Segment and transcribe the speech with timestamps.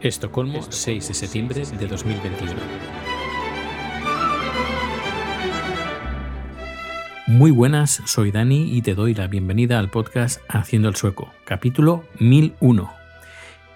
[0.00, 2.52] Estocolmo, 6 de septiembre de 2021.
[7.26, 12.04] Muy buenas, soy Dani y te doy la bienvenida al podcast Haciendo el Sueco, capítulo
[12.20, 12.92] 1001.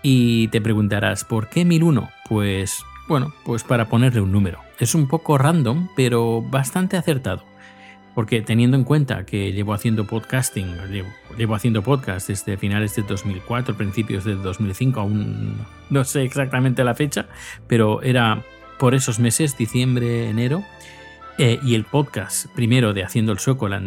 [0.02, 2.08] Y te preguntarás, ¿por qué 1001?
[2.28, 4.60] Pues bueno, pues para ponerle un número.
[4.78, 7.51] Es un poco random, pero bastante acertado.
[8.14, 10.76] Porque teniendo en cuenta que llevo haciendo podcasting,
[11.36, 15.56] llevo, haciendo podcast desde finales de 2004, principios de 2005, aún
[15.88, 17.26] no sé exactamente la fecha,
[17.66, 18.42] pero era
[18.78, 20.62] por esos meses, diciembre, enero,
[21.38, 23.82] eh, y el podcast primero de Haciendo el Sueco, la,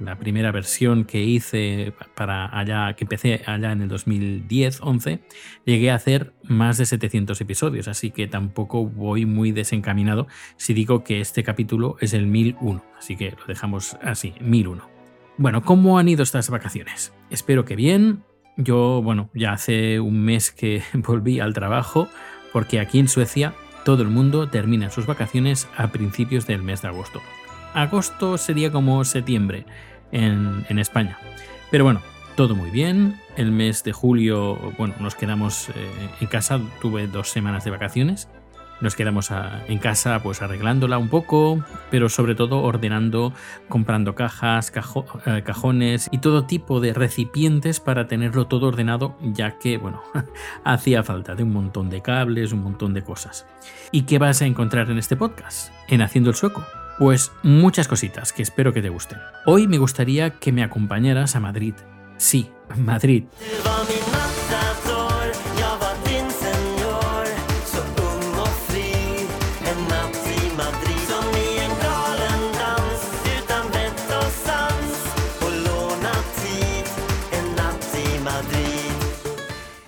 [0.00, 5.20] la, primera versión que hice para allá, que empecé allá en el 2010-11,
[5.64, 10.26] llegué a hacer más de 700 episodios, así que tampoco voy muy desencaminado
[10.56, 14.88] si digo que este capítulo es el 1001, así que lo dejamos así, 1001.
[15.38, 17.12] Bueno, ¿cómo han ido estas vacaciones?
[17.30, 18.24] Espero que bien.
[18.56, 22.08] Yo, bueno, ya hace un mes que volví al trabajo
[22.52, 23.54] porque aquí en Suecia
[23.84, 27.20] todo el mundo termina sus vacaciones a principios del mes de agosto.
[27.74, 29.64] Agosto sería como septiembre
[30.10, 31.18] en, España.
[31.70, 32.00] Pero bueno,
[32.36, 33.18] todo muy bien.
[33.36, 35.72] El mes de julio, bueno, nos quedamos eh,
[36.20, 38.28] en casa, tuve dos semanas de vacaciones
[38.82, 39.30] nos quedamos
[39.68, 43.32] en casa pues arreglándola un poco, pero sobre todo ordenando,
[43.68, 44.72] comprando cajas,
[45.26, 50.02] eh, cajones y todo tipo de recipientes para tenerlo todo ordenado, ya que, bueno,
[50.64, 53.46] hacía falta de un montón de cables, un montón de cosas.
[53.92, 55.72] ¿Y qué vas a encontrar en este podcast?
[55.88, 56.66] En Haciendo el Sueco.
[56.98, 59.18] Pues muchas cositas que espero que te gusten.
[59.46, 61.74] Hoy me gustaría que me acompañaras a Madrid.
[62.16, 63.24] Sí, Madrid.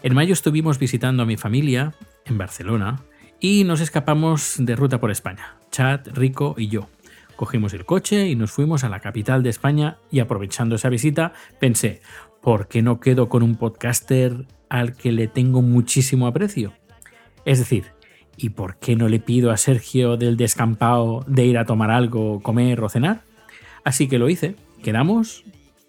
[0.05, 1.95] En mayo estuvimos visitando a mi familia
[2.27, 3.01] en Barcelona
[3.41, 6.91] y nos escapamos de ruta por España, Chad, Rico y yo.
[7.37, 11.33] Cogimos el coche y nos fuimos a la capital de España y aprovechando esa visita
[11.59, 12.03] pensé,
[12.43, 16.75] ¿por qué no quedo con un podcaster al que le tengo muchísimo aprecio?
[17.47, 17.85] Es decir,
[18.37, 22.43] ¿y por qué no le pido a Sergio del descampado de ir a tomar algo,
[22.43, 23.23] comer o cenar?
[23.85, 25.45] Así que lo hice, quedamos,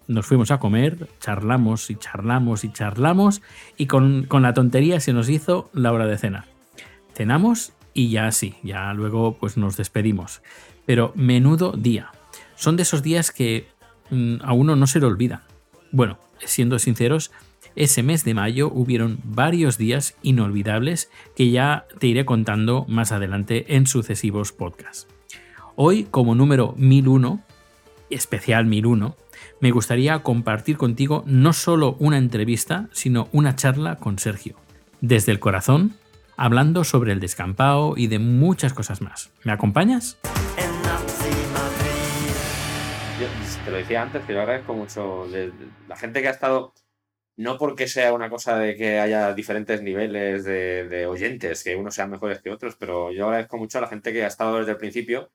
[0.08, 3.42] nos fuimos a comer, charlamos y charlamos y charlamos
[3.76, 6.44] y con, la tontería se nos hizo la hora de cenar.
[7.14, 10.42] Cenamos y ya sí, ya luego pues nos despedimos.
[10.84, 12.12] Pero menudo día.
[12.54, 13.68] Son de esos días que
[14.10, 15.42] mm, a uno no se le olvida.
[15.90, 17.32] Bueno, siendo sinceros,
[17.74, 23.76] ese mes de mayo hubieron varios días inolvidables que ya te iré contando más adelante
[23.76, 25.08] en sucesivos podcasts.
[25.74, 27.42] Hoy, como número 1001,
[28.08, 29.16] especial 1001,
[29.60, 34.56] me gustaría compartir contigo no solo una entrevista, sino una charla con Sergio.
[35.00, 35.96] Desde el corazón,
[36.36, 39.30] hablando sobre el descampado y de muchas cosas más.
[39.44, 40.18] ¿Me acompañas?
[43.18, 43.28] Yo
[43.64, 45.26] te lo decía antes, que yo agradezco mucho
[45.88, 46.74] la gente que ha estado,
[47.36, 51.94] no porque sea una cosa de que haya diferentes niveles de, de oyentes, que unos
[51.94, 54.72] sean mejores que otros, pero yo agradezco mucho a la gente que ha estado desde
[54.72, 55.30] el principio,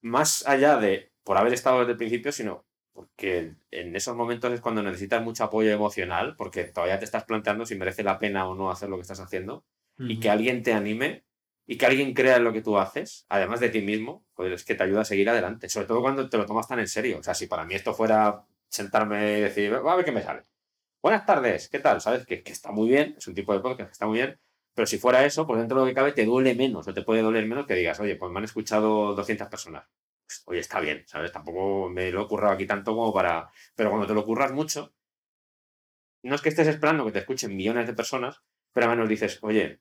[0.00, 2.67] más allá de por haber estado desde el principio, sino
[2.98, 7.64] porque en esos momentos es cuando necesitas mucho apoyo emocional, porque todavía te estás planteando
[7.64, 9.64] si merece la pena o no hacer lo que estás haciendo,
[10.00, 11.24] y que alguien te anime
[11.64, 14.64] y que alguien crea en lo que tú haces, además de ti mismo, pues es
[14.64, 17.18] que te ayuda a seguir adelante, sobre todo cuando te lo tomas tan en serio.
[17.20, 20.42] O sea, si para mí esto fuera sentarme y decir, a ver qué me sale.
[21.00, 22.00] Buenas tardes, ¿qué tal?
[22.00, 22.26] ¿Sabes?
[22.26, 24.40] Que, que está muy bien, es un tipo de podcast que está muy bien,
[24.74, 27.02] pero si fuera eso, pues dentro de lo que cabe te duele menos o te
[27.02, 29.84] puede doler menos que digas, oye, pues me han escuchado 200 personas
[30.46, 31.32] oye, está bien, ¿sabes?
[31.32, 33.50] Tampoco me lo he currado aquí tanto como para...
[33.74, 34.94] Pero cuando te lo curras mucho,
[36.22, 39.38] no es que estés esperando que te escuchen millones de personas, pero al menos dices,
[39.42, 39.80] oye,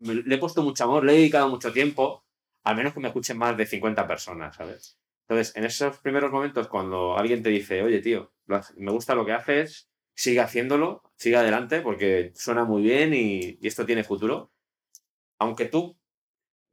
[0.00, 2.24] le he puesto mucho amor, le he dedicado mucho tiempo,
[2.64, 4.98] al menos que me escuchen más de 50 personas, ¿sabes?
[5.28, 8.32] Entonces, en esos primeros momentos, cuando alguien te dice, oye, tío,
[8.76, 13.66] me gusta lo que haces, sigue haciéndolo, sigue adelante, porque suena muy bien y, y
[13.66, 14.52] esto tiene futuro.
[15.38, 15.98] Aunque tú,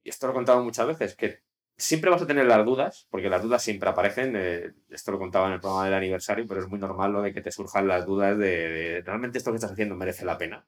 [0.03, 1.44] y esto lo he contado muchas veces, que
[1.77, 4.33] siempre vas a tener las dudas, porque las dudas siempre aparecen.
[4.35, 7.33] Eh, esto lo contaba en el programa del aniversario, pero es muy normal lo de
[7.33, 10.67] que te surjan las dudas de, realmente esto que estás haciendo merece la pena.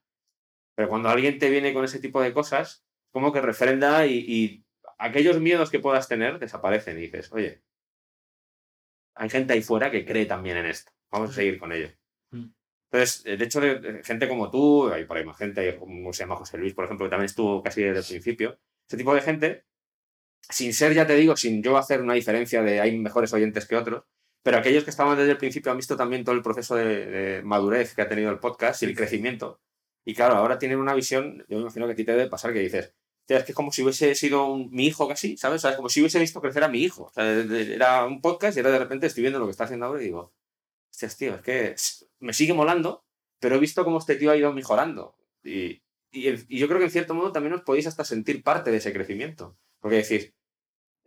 [0.75, 4.63] Pero cuando alguien te viene con ese tipo de cosas, como que refrenda y,
[4.99, 7.61] aquellos miedos que puedas tener desaparecen y dices, oye,
[9.13, 10.91] hay gente ahí fuera que cree también en esto.
[11.11, 11.89] Vamos a seguir con ello.
[12.91, 16.37] Entonces, de hecho, de, gente como tú, hay por ahí más gente, como se llama
[16.37, 19.67] José Luis, por ejemplo, que también estuvo casi desde el principio, ese tipo de gente
[20.49, 23.75] sin ser, ya te digo, sin yo hacer una diferencia de hay mejores oyentes que
[23.75, 24.03] otros,
[24.43, 27.93] pero aquellos que estaban desde el principio han visto también todo el proceso de, madurez
[27.93, 29.59] que ha tenido el podcast y el crecimiento.
[30.05, 32.53] Y claro, ahora tienen una visión, yo me imagino que a ti te debe pasar
[32.53, 32.93] que dices,
[33.27, 35.57] es que es como si hubiese sido mi hijo casi, ¿sabes?
[35.57, 37.03] O sea, es como si hubiese visto crecer a mi hijo.
[37.03, 39.85] O sea, era un podcast y ahora de repente estoy viendo lo que está haciendo
[39.85, 40.33] ahora y digo,
[40.89, 41.75] hostias, tío, es que
[42.19, 43.03] me sigue molando,
[43.39, 45.17] pero he visto cómo este tío ha ido mejorando.
[45.43, 45.81] Y,
[46.11, 48.93] y, yo creo que en cierto modo también os podéis hasta sentir parte de ese
[48.93, 49.57] crecimiento.
[49.87, 50.33] Porque decís,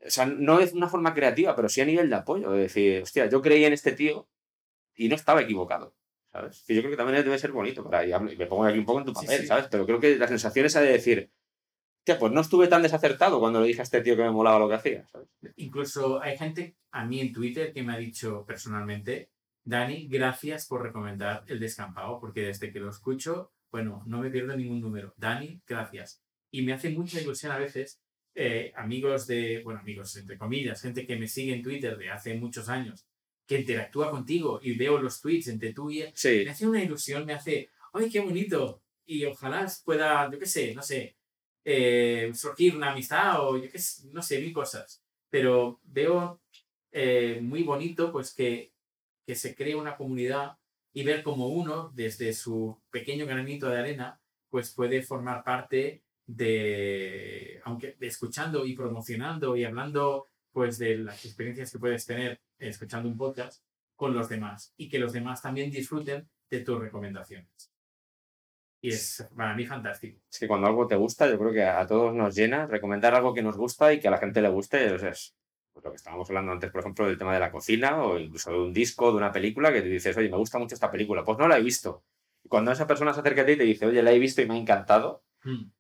[0.04, 2.50] o sea, no es una forma creativa, pero sí a nivel de apoyo.
[2.50, 4.28] De decir, hostia, yo creí en este tío
[4.94, 5.94] y no estaba equivocado.
[6.32, 6.62] ¿Sabes?
[6.66, 7.82] Que yo creo que también debe ser bonito.
[7.84, 9.66] Para, y me pongo aquí un poco en tu papel, ¿sabes?
[9.70, 11.30] Pero creo que la sensación esa de decir,
[11.98, 14.58] hostia, pues no estuve tan desacertado cuando le dije a este tío que me molaba
[14.58, 15.28] lo que hacía, ¿sabes?
[15.56, 19.30] Incluso hay gente a mí en Twitter que me ha dicho personalmente,
[19.64, 24.56] Dani, gracias por recomendar el descampado, porque desde que lo escucho bueno, no me pierdo
[24.56, 25.14] ningún número.
[25.16, 26.22] Dani, gracias.
[26.50, 28.02] Y me hace mucha ilusión a veces
[28.34, 32.34] eh, amigos de, bueno, amigos entre comillas, gente que me sigue en Twitter de hace
[32.34, 33.06] muchos años,
[33.46, 36.12] que interactúa contigo y veo los tweets entre tú y él.
[36.14, 36.42] Sí.
[36.44, 38.82] Me hace una ilusión, me hace, ¡ay, qué bonito!
[39.04, 41.16] Y ojalá pueda, yo qué sé, no sé,
[41.64, 45.02] eh, surgir una amistad o yo qué sé, no sé, mil cosas.
[45.30, 46.40] Pero veo
[46.92, 48.72] eh, muy bonito pues que,
[49.26, 50.58] que se cree una comunidad
[50.92, 56.02] y ver cómo uno, desde su pequeño granito de arena, pues puede formar parte
[56.36, 63.08] de, aunque escuchando y promocionando y hablando pues de las experiencias que puedes tener escuchando
[63.08, 63.62] un podcast
[63.96, 67.72] con los demás y que los demás también disfruten de tus recomendaciones.
[68.80, 70.20] Y es para mí fantástico.
[70.30, 73.34] Es que cuando algo te gusta, yo creo que a todos nos llena recomendar algo
[73.34, 74.94] que nos gusta y que a la gente le guste.
[74.94, 75.36] es,
[75.72, 78.50] pues lo que estábamos hablando antes, por ejemplo, del tema de la cocina o incluso
[78.52, 81.24] de un disco, de una película, que te dices, oye, me gusta mucho esta película,
[81.24, 82.04] pues no la he visto.
[82.42, 84.40] Y cuando esa persona se acerca a ti y te dice, oye, la he visto
[84.40, 85.79] y me ha encantado, hmm.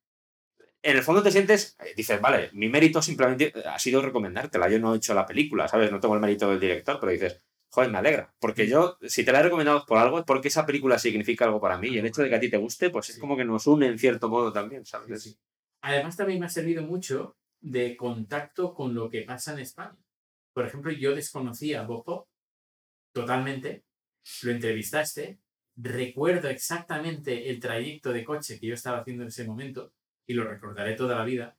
[0.82, 4.78] En el fondo te sientes, eh, dices, vale, mi mérito simplemente ha sido recomendártela, yo
[4.78, 5.90] no he hecho la película, ¿sabes?
[5.90, 9.32] No tengo el mérito del director, pero dices, joder, me alegra, porque yo, si te
[9.32, 12.06] la he recomendado por algo, es porque esa película significa algo para mí y el
[12.06, 14.28] hecho de que a ti te guste, pues es como que nos une en cierto
[14.28, 15.38] modo también, ¿sabes?
[15.82, 19.96] Además también me ha servido mucho de contacto con lo que pasa en España.
[20.52, 22.26] Por ejemplo, yo desconocía a Bob
[23.12, 23.84] totalmente,
[24.42, 25.38] lo entrevistaste,
[25.76, 29.92] recuerdo exactamente el trayecto de coche que yo estaba haciendo en ese momento
[30.30, 31.56] y lo recordaré toda la vida,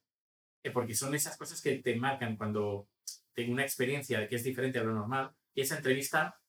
[0.64, 2.88] eh, porque son esas cosas que te marcan cuando
[3.34, 6.40] tengo una experiencia que es diferente a lo normal y esa entrevista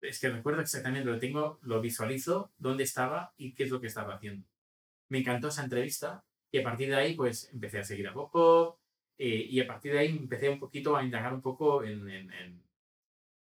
[0.00, 3.88] es que recuerdo exactamente, lo tengo, lo visualizo, dónde estaba y qué es lo que
[3.88, 4.48] estaba haciendo.
[5.10, 8.78] Me encantó esa entrevista y a partir de ahí, pues empecé a seguir a Bob
[9.18, 12.62] eh, y a partir de ahí empecé un poquito a indagar un poco en, en,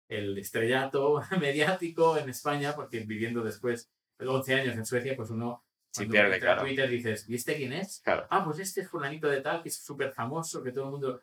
[0.09, 5.63] el estrellato mediático en España, porque viviendo después 11 años en Suecia, pues uno
[5.95, 6.63] cuando pierde, claro.
[6.63, 8.01] Twitter dices, ¿viste quién es?
[8.01, 8.27] Claro.
[8.31, 11.23] Ah, pues este es fulanito de tal, que es súper famoso, que todo el mundo...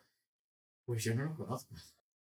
[0.84, 1.74] Pues yo no lo conozco.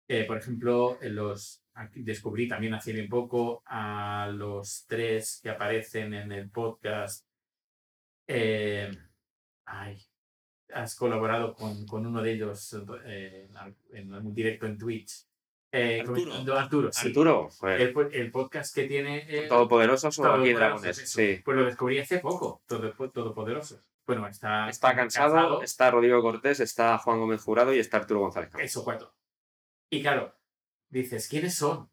[0.08, 1.64] Eh, por ejemplo, los
[1.96, 7.26] descubrí también hace bien poco a los tres que aparecen en el podcast.
[8.28, 8.92] Eh,
[9.66, 9.98] ay,
[10.74, 12.76] has colaborado con, con uno de ellos
[13.06, 13.50] eh,
[13.92, 15.26] en, un directo en Twitch.
[15.75, 16.56] Eh, Arturo.
[16.56, 17.08] Arturo, sí.
[17.08, 19.25] Arturo el, el, podcast que tiene.
[19.28, 20.98] Eh, Todopoderosos o aquí Dragones.
[21.10, 21.42] Sí.
[21.44, 23.84] Pues lo descubrí hace poco, todo, Todopoderosos.
[24.06, 24.70] Bueno, está.
[24.70, 29.16] Está cansado, está Rodrigo Cortés, está Juan Gómez Jurado y está Arturo González Eso, cuatro.
[29.90, 30.36] Y claro,
[30.90, 31.90] dices, ¿quiénes son?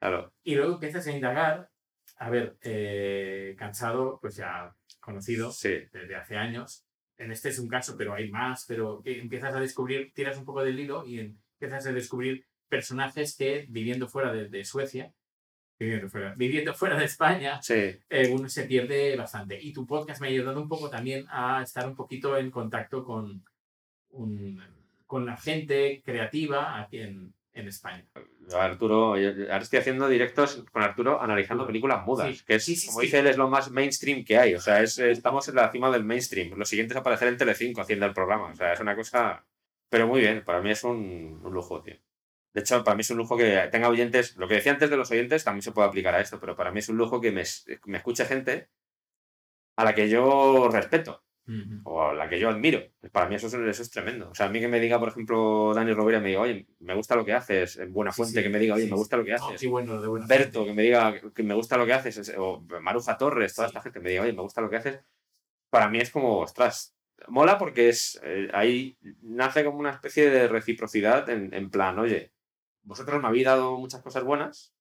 [0.00, 0.32] Claro.
[0.42, 1.70] Y luego empiezas a indagar.
[2.18, 6.86] A ver, eh, cansado, pues ya conocido desde hace años
[7.18, 10.62] en este es un caso, pero hay más, pero empiezas a descubrir, tiras un poco
[10.62, 15.12] del hilo y empiezas a descubrir personajes que viviendo fuera de, Suecia,
[15.78, 19.58] viviendo fuera, viviendo fuera de España, eh, uno se pierde bastante.
[19.60, 23.04] Y tu podcast me ha ayudado un poco también a estar un poquito en contacto
[23.04, 23.44] con,
[25.06, 28.04] con la gente creativa aquí en, en España.
[28.54, 33.26] Arturo, ahora estoy haciendo directos con Arturo analizando películas mudas, que es, como dice él,
[33.26, 34.54] es lo más mainstream que hay.
[34.54, 36.56] O sea, es, estamos en la cima del mainstream.
[36.56, 38.52] Lo siguiente es aparecer en Telecinco haciendo el programa.
[38.52, 39.44] O sea, es una cosa...
[39.88, 41.96] Pero muy bien, para mí es un, lujo, tío.
[42.56, 44.34] De hecho, para mí es un lujo que tenga oyentes.
[44.38, 46.72] Lo que decía antes de los oyentes también se puede aplicar a esto, pero para
[46.72, 47.42] mí es un lujo que me,
[47.84, 48.70] me escuche gente
[49.76, 51.22] a la que yo respeto
[51.84, 52.80] o la que yo admiro.
[53.12, 54.30] Para mí eso es, eso es tremendo.
[54.30, 56.94] O sea, a mí que me diga, por ejemplo, Dani Rovira, me diga, oye, me
[56.94, 59.60] gusta lo que haces, Buena Fuente, que me diga, oye, me gusta lo que haces.
[59.60, 62.64] sí, bueno, de buena Berto, que me diga que me gusta lo que haces, o
[62.80, 65.00] Maruja Torres, toda esta gente que me diga, oye, me gusta lo que haces.
[65.68, 66.96] Para mí es como, ostras,
[67.28, 72.32] mola porque es eh, ahí nace como una especie de reciprocidad en, en plan, oye,
[72.86, 74.72] vosotros me habéis dado muchas cosas buenas,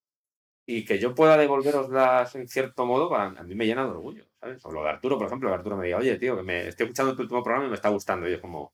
[0.65, 4.65] y que yo pueda devolveroslas en cierto modo, a mí me llena de orgullo, ¿sabes?
[4.65, 6.85] O lo de Arturo, por ejemplo, que Arturo me diga, oye, tío, que me estoy
[6.85, 8.27] escuchando tu último programa y me está gustando.
[8.27, 8.73] Y yo como,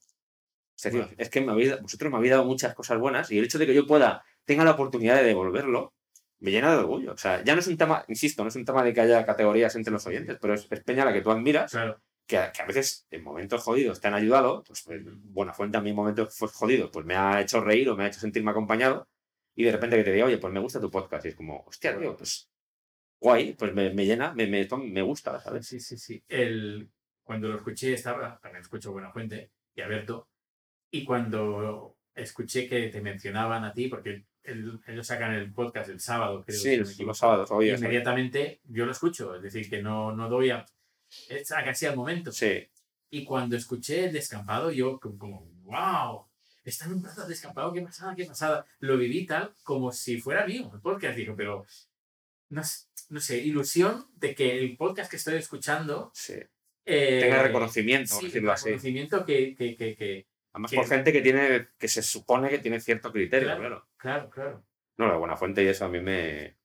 [0.73, 3.59] serio, es que me habéis, vosotros me habéis dado muchas cosas buenas y el hecho
[3.59, 5.93] de que yo pueda, tenga la oportunidad de devolverlo,
[6.39, 7.11] me llena de orgullo.
[7.11, 9.25] O sea, ya no es un tema, insisto, no es un tema de que haya
[9.25, 11.77] categorías entre los oyentes, pero es, Peña la que tú admiras,
[12.25, 15.77] que, a, que, a veces en momentos jodidos te han ayudado, pues, pues buena fuente
[15.77, 18.51] a mí en momentos jodidos, pues me ha hecho reír o me ha hecho sentirme
[18.51, 19.09] acompañado,
[19.61, 21.63] y de repente que te diga, oye, pues me gusta tu podcast, y es como,
[21.67, 22.49] hostia, tío, pues
[23.19, 25.67] guay, pues me, me llena, me, me, me, gusta, ¿sabes?
[25.67, 26.23] Sí, sí, sí.
[26.27, 26.89] El,
[27.23, 30.29] cuando lo escuché, estaba, también escucho Buena Fuente y Alberto,
[30.89, 36.43] y cuando escuché que te mencionaban a ti, porque ellos sacan el podcast el sábado,
[36.43, 36.57] creo.
[36.57, 37.75] Sí, los sábados, obvio.
[37.75, 40.65] Inmediatamente yo lo escucho, es decir, que no, no doy a,
[41.47, 42.31] casi al momento.
[42.31, 42.67] Sí.
[43.11, 46.25] Y cuando escuché el descampado, yo como, wow,
[46.69, 48.65] está en un brazo descampado, qué pasada, qué pasada.
[48.79, 51.65] Lo viví tal como si fuera mío, el podcast, digo, pero
[52.49, 52.61] no,
[53.09, 56.35] no sé, ilusión de que el podcast que estoy escuchando sí.
[56.85, 61.87] eh, tenga reconocimiento, sí, reconocimiento que, que, que, que Además, por gente que tiene, que
[61.87, 63.87] se supone que tiene cierto criterio, claro.
[63.97, 64.65] Claro, claro.
[64.97, 66.57] No, la buena fuente y eso a mí me.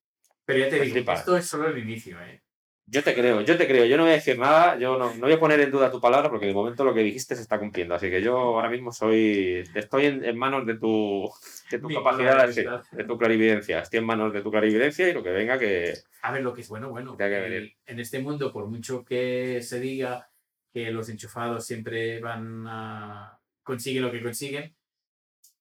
[0.44, 2.42] Pero ya te digo, esto es solo el inicio, ¿eh?
[2.88, 3.84] Yo te creo, yo te creo.
[3.84, 6.00] Yo no voy a decir nada, yo no, no voy a poner en duda tu
[6.00, 7.96] palabra porque de momento lo que dijiste se está cumpliendo.
[7.96, 9.64] Así que yo ahora mismo soy.
[9.74, 11.28] Estoy en, manos de tu,
[11.68, 13.80] de tu capacidad, de, tu clarividencia.
[13.80, 15.94] Estoy en manos de tu clarividencia y lo que venga que.
[16.22, 17.16] A ver, lo que es bueno, bueno.
[17.18, 20.30] En este mundo, por mucho que se diga
[20.72, 24.74] que los enchufados siempre van a consiguen lo que consiguen.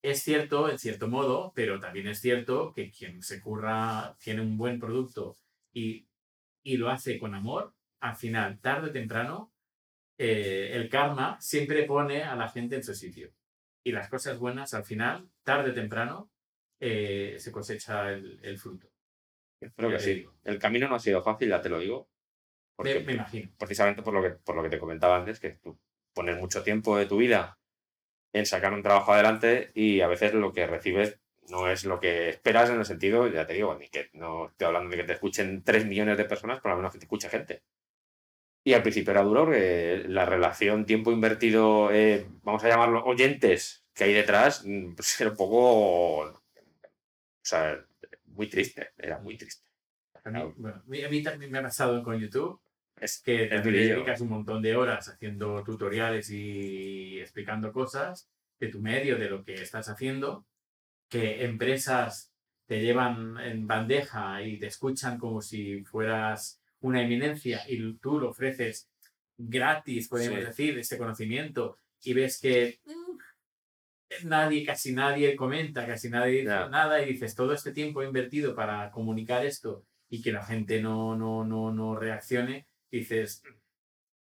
[0.02, 4.56] Es cierto, en cierto modo, pero también es cierto que quien se curra, tiene un
[4.56, 5.36] buen producto
[5.74, 6.06] y,
[6.66, 9.54] y lo hace con amor, al final, tarde o temprano,
[10.18, 13.32] eh, el karma siempre pone a la gente en su sitio.
[13.86, 16.32] Y las cosas buenas, al final, tarde o temprano,
[16.80, 18.90] eh, se cosecha el, fruto.
[19.60, 20.26] Que sí.
[20.44, 22.10] El camino no ha sido fácil, ya te lo digo.
[22.76, 23.52] Porque, me, imagino.
[23.60, 25.78] Precisamente por lo, que, por lo que te comentaba antes, que tú
[26.16, 27.60] pones mucho tiempo de tu vida
[28.34, 31.20] en sacar un trabajo adelante y a veces lo que recibes
[31.50, 34.68] no es lo que esperas en el sentido, ya te digo, ni que no estoy
[34.68, 37.30] hablando de que te escuchen 3 millones de personas, por lo menos que te escuche
[37.30, 37.64] gente.
[38.64, 43.86] Y al principio era duro que la relación tiempo invertido, eh, vamos a llamarlo oyentes,
[43.94, 46.42] que hay detrás, mm, pues era un poco, o
[47.42, 47.80] sea,
[48.26, 49.64] muy triste, era muy triste.
[50.24, 52.60] A mí, bueno, a mí también me ha pasado con YouTube
[53.00, 58.80] es que te dedicas un montón de horas haciendo tutoriales y explicando cosas de tu
[58.82, 60.46] medio, de lo que estás haciendo,
[61.10, 62.32] que empresas
[62.66, 68.30] te llevan en bandeja y te escuchan como si fueras una eminencia y tú lo
[68.30, 68.90] ofreces
[69.38, 76.42] gratis, podemos decir, este conocimiento y ves que mm, nadie, casi nadie comenta, casi nadie
[76.42, 80.82] dice nada y dices todo este tiempo invertido para comunicar esto y que la gente
[80.82, 83.44] no, no, no, no reaccione, dices,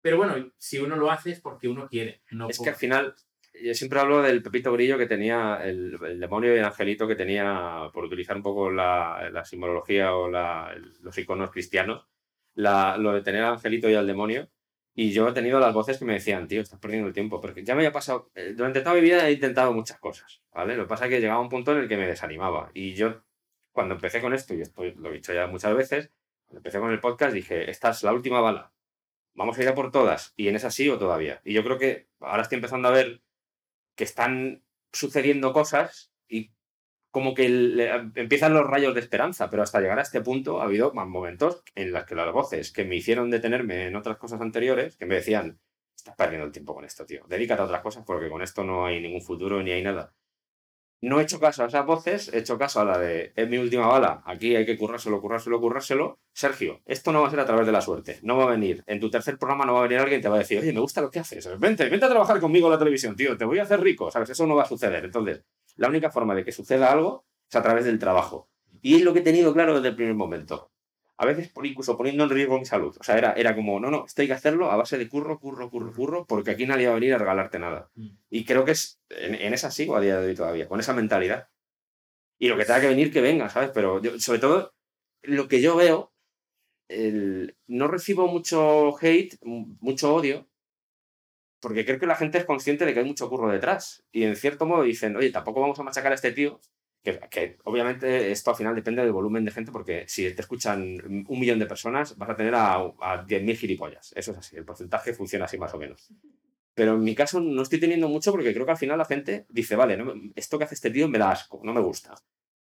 [0.01, 2.23] pero bueno, si uno lo hace es porque uno quiere.
[2.31, 3.15] No es que al final,
[3.63, 7.91] yo siempre hablo del Pepito Grillo que tenía, el, demonio y el angelito que tenía,
[7.93, 12.07] por utilizar un poco la, la simbología o la, los iconos cristianos,
[12.55, 14.51] la, lo de tener al angelito y al demonio.
[14.95, 17.63] Y yo he tenido las voces que me decían, tío, estás perdiendo el tiempo, porque
[17.63, 20.75] ya me había pasado, eh, durante toda mi vida he intentado muchas cosas, ¿vale?
[20.75, 22.71] Lo que pasa es que llegaba un punto en el que me desanimaba.
[22.73, 23.23] Y yo,
[23.73, 26.13] cuando empecé con esto, y esto lo he dicho ya muchas veces,
[26.47, 28.73] cuando empecé con el podcast dije, esta es la última bala.
[29.35, 30.33] Vamos a ir a por todas.
[30.37, 31.43] Y en esa o todavía.
[31.45, 33.21] Y yo creo que ahora estoy empezando a ver
[33.97, 34.63] que están
[34.93, 36.53] sucediendo cosas y
[37.11, 37.47] como que
[38.15, 41.63] empiezan los rayos de esperanza, pero hasta llegar a este punto ha habido más momentos
[41.75, 45.17] en los que las voces que me hicieron detenerme en otras cosas anteriores, que me
[45.17, 45.59] decían,
[45.97, 48.87] estás perdiendo el tiempo con esto, tío, dedícate a otras cosas porque con esto no
[48.87, 50.15] hay ningún futuro ni hay nada.
[51.07, 53.59] No he hecho caso a esas voces, he hecho caso a la de es mi
[53.59, 56.19] última bala, aquí hay que currárselo, currárselo, currárselo.
[56.33, 58.83] Sergio, esto no va a ser a través de la suerte, no va a venir.
[58.89, 60.73] En tu tercer programa no va a venir alguien y te va a decir, oye,
[60.73, 63.45] me gusta lo que haces, vente, vente a trabajar conmigo en la televisión, tío, te
[63.45, 64.31] voy a hacer rico, ¿sabes?
[64.31, 65.05] Eso no va a suceder.
[65.05, 65.45] Entonces,
[65.77, 68.49] la única forma de que suceda algo es a través del trabajo.
[68.83, 70.73] Y es lo que he tenido claro desde el primer momento
[71.19, 72.97] a veces por incluso poniendo en riesgo mi salud.
[72.99, 75.39] O sea, era, era como, no, no, esto hay que hacerlo a base de curro,
[75.39, 77.91] curro, curro, curro, porque aquí nadie va a venir a regalarte nada.
[77.95, 78.09] Mm.
[78.31, 80.93] Y creo que es, en, en, esa sigo a día de hoy todavía, con esa
[80.93, 81.49] mentalidad.
[82.39, 83.71] Y lo que tenga que venir, que venga, ¿sabes?
[83.73, 84.75] Pero sobre todo,
[85.23, 86.13] lo que yo veo,
[86.89, 90.49] el, no recibo mucho hate, mucho odio,
[91.61, 94.05] porque creo que la gente es consciente de que hay mucho curro detrás.
[94.13, 96.61] Y en cierto modo dicen, oye, tampoco vamos a machacar a este tío,
[97.31, 101.41] que, obviamente esto al final depende del volumen de gente, porque si te escuchan un
[101.41, 104.13] millón de personas, vas a tener a, a 10.000 gilipollas.
[104.17, 106.11] Eso es así, el porcentaje funciona así más o menos.
[106.75, 109.47] Pero en mi caso no estoy teniendo mucho porque creo que al final la gente
[109.49, 109.99] dice, vale,
[110.35, 112.15] esto que hace este tío me da asco, no me gusta.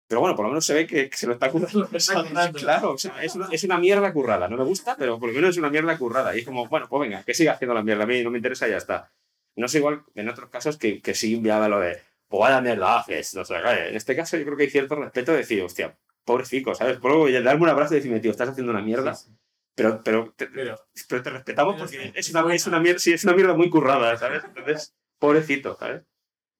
[0.07, 1.89] Pero bueno, por lo menos se ve que, se lo está currando.
[2.53, 4.48] claro, o sea, es, una, es, una, mierda currada.
[4.48, 6.36] No me gusta, pero por lo menos es una mierda currada.
[6.36, 8.03] Y es como, bueno, pues venga, que siga haciendo la mierda.
[8.03, 9.12] A mí no me interesa y ya está.
[9.55, 13.00] No es igual en otros casos que, que sí enviaba lo de, pues vaya mierda
[13.00, 15.98] haces, no sé, En este caso yo creo que hay cierto respeto de decir, hostia,
[16.25, 16.98] pobrecito, ¿sabes?
[16.98, 19.17] Puedo darme un abrazo y decirme, tío, estás haciendo una mierda.
[19.75, 20.75] Pero, pero, te, pero,
[21.07, 24.43] te respetamos porque es una, es una, mierda, sí, es una mierda muy currada, ¿sabes?
[24.43, 26.03] Entonces, pobrecito, ¿sabes?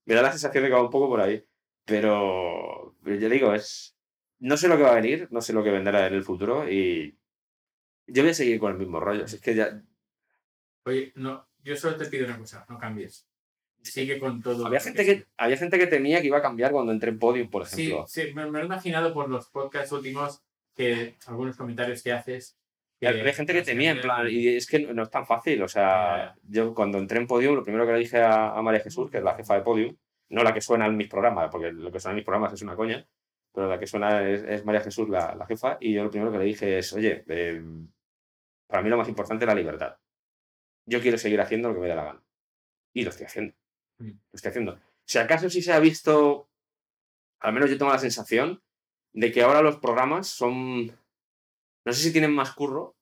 [0.06, 1.44] Me da la sensación de que va un poco por ahí.
[1.84, 3.98] Pero, yo digo, es.
[4.40, 6.70] No sé lo que va a venir, no sé lo que vendrá en el futuro
[6.70, 7.18] y.
[8.06, 9.26] Yo voy a seguir con el mismo rollo.
[9.26, 9.82] Es que ya.
[10.86, 13.27] Oye, no, yo solo te pido una cosa, no cambies.
[13.92, 14.66] Sigue con todo.
[14.66, 17.50] Había gente que, había gente que temía que iba a cambiar cuando entré en Podium,
[17.50, 18.06] por ejemplo.
[18.08, 20.42] Sí, sí me, me, he imaginado por los podcasts últimos
[20.76, 22.58] que algunos comentarios que haces
[23.06, 25.62] hay gente que temía, en plan, y es que no es tan fácil.
[25.62, 29.12] O sea, yo cuando entré en Podium, lo primero que le dije a, María Jesús,
[29.12, 29.96] que es la jefa de Podium,
[30.30, 32.62] no la que suena en mis programas, porque lo que suena en mis programas es
[32.64, 33.08] una coña,
[33.54, 36.40] pero la que suena es, María Jesús, la, la, jefa, y yo lo primero que
[36.40, 37.88] le dije es, oye, em,
[38.68, 39.98] para mí lo más importante es la libertad.
[40.86, 42.24] Yo quiero seguir haciendo lo que me dé la gana.
[42.94, 43.54] Y lo estoy haciendo.
[44.00, 44.80] Lo estoy haciendo.
[45.06, 46.50] Si acaso sí se ha visto,
[47.40, 48.62] al menos yo tengo la sensación
[49.14, 50.92] de que ahora los programas son
[51.88, 52.98] no sé si tienen más curro,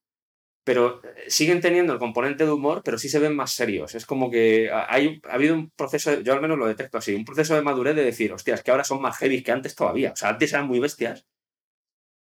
[0.64, 3.96] pero eh, siguen teniendo el componente de humor, pero sí se ven más serios.
[3.96, 7.26] Es como que hay, ha habido un proceso, yo al menos lo detecto así, un
[7.26, 10.12] proceso de madurez de decir, hostias, que ahora son más heavy que antes todavía.
[10.12, 11.26] O sea, antes eran muy bestias,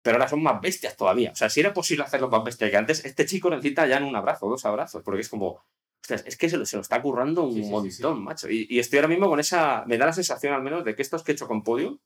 [0.03, 1.33] pero ahora son más bestias todavía.
[1.33, 4.15] O sea, si era posible hacerlo más bestia que antes, este chico necesita ya un
[4.15, 5.65] abrazo, dos abrazos, porque es como,
[6.03, 8.51] hostias, es que se lo, se lo está currando un montón, macho.
[8.51, 11.03] Y, y, estoy ahora mismo con esa, me da la sensación al menos de que
[11.03, 12.01] estos que he hecho con Podio,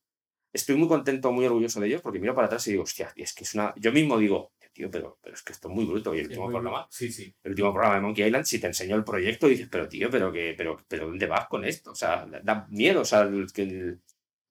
[0.53, 3.23] estoy muy contento, muy orgulloso de ellos, porque miro para atrás y digo, hostia, y
[3.23, 3.75] es que es una.
[3.77, 6.15] Yo mismo digo, tío, pero, pero es que esto es muy bruto.
[6.15, 7.35] Y el último programa, sí, sí.
[7.43, 10.33] el último programa de Monkey Island, si te enseñó el proyecto, dices, pero tío, pero
[10.33, 11.93] que, pero, pero ¿dónde vas con esto?
[11.93, 13.97] O sea, da miedo, o sea, que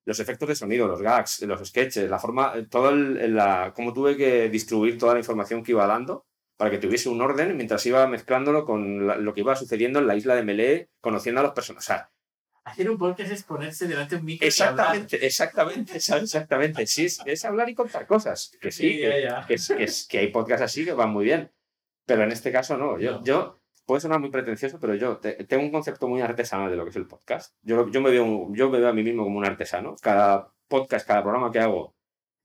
[0.06, 4.16] los efectos de sonido, los gags, los sketches, la forma, todo el, la, cómo tuve
[4.16, 6.25] que distribuir toda la información que iba dando
[6.57, 10.15] para que tuviese un orden mientras iba mezclándolo con lo que iba sucediendo en la
[10.15, 11.85] isla de Melee, conociendo a los personajes.
[11.85, 12.12] O sea,
[12.65, 14.47] Hacer un podcast es ponerse delante de un micro.
[14.47, 16.88] Exactamente, exactamente, exactamente.
[16.88, 18.51] Sí, es, hablar y contar cosas.
[18.59, 19.57] Que sí, que,
[20.09, 21.51] Que, hay podcasts así que van muy bien.
[22.07, 22.97] Pero en este caso no.
[23.00, 26.83] Yo, yo puede sonar muy pretencioso, pero yo tengo un concepto muy artesanal de lo
[26.85, 27.55] que es el podcast.
[27.62, 29.96] Yo, yo, me veo, yo me veo a mí mismo como un artesano.
[30.01, 31.95] Cada podcast, cada programa que hago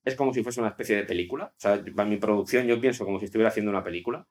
[0.05, 1.47] es como si fuese una especie de película.
[1.47, 4.27] O sea, para mi producción yo pienso como si estuviera haciendo una película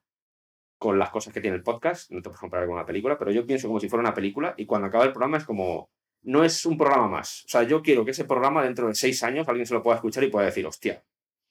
[0.78, 3.30] con las cosas que tiene el podcast, no te puedes comparar con una película, pero
[3.30, 5.90] yo pienso como si fuera una película y cuando acaba el programa es como,
[6.22, 7.44] no es un programa más.
[7.44, 9.96] O sea, yo quiero que ese programa dentro de seis años alguien se lo pueda
[9.96, 11.04] escuchar y pueda decir, hostia,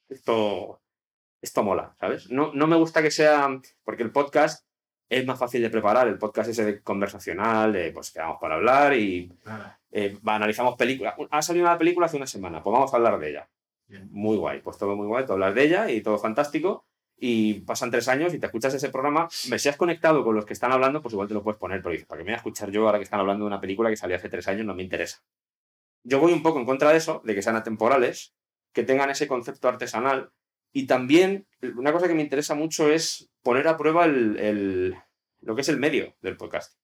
[0.09, 0.81] esto,
[1.41, 2.31] esto mola, ¿sabes?
[2.31, 3.47] No, no me gusta que sea,
[3.83, 4.65] porque el podcast
[5.09, 9.31] es más fácil de preparar, el podcast ese conversacional, de, pues quedamos para hablar y
[9.91, 11.15] eh, analizamos películas.
[11.31, 13.49] Ha salido una película hace una semana, pues vamos a hablar de ella.
[14.09, 16.85] Muy guay, pues todo muy guay, todo hablar de ella y todo fantástico
[17.19, 20.53] y pasan tres años y te escuchas ese programa, me seas conectado con los que
[20.53, 22.71] están hablando, pues igual te lo puedes poner, pero ¿para qué me voy a escuchar
[22.71, 24.65] yo ahora que están hablando de una película que salió hace tres años?
[24.65, 25.21] No me interesa.
[26.03, 28.33] Yo voy un poco en contra de eso, de que sean atemporales,
[28.73, 30.31] que tengan ese concepto artesanal
[30.71, 34.95] y también una cosa que me interesa mucho es poner a prueba el,
[35.41, 36.77] lo que es el medio del podcast.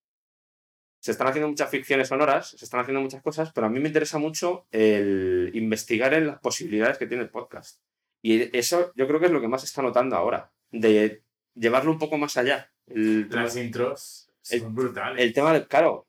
[1.06, 3.90] Se están haciendo muchas ficciones sonoras, se están haciendo muchas cosas, pero a mí me
[3.90, 7.80] interesa mucho el investigar en las posibilidades que tiene el podcast.
[8.24, 11.22] Y eso yo creo que es lo que más se está notando ahora, de
[11.54, 12.72] llevarlo un poco más allá.
[12.88, 15.24] Las intros son brutales.
[15.24, 16.08] El tema de, claro,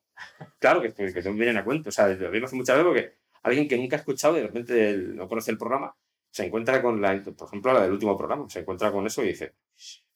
[0.59, 1.91] claro que, que, que vienen a cuento.
[1.91, 4.97] O sea, lo vimos muchas veces porque alguien que nunca ha escuchado y de repente
[4.97, 5.95] no conoce el programa,
[6.31, 9.29] se encuentra con la, por ejemplo, la del último programa, se encuentra con eso y
[9.29, 9.53] dice,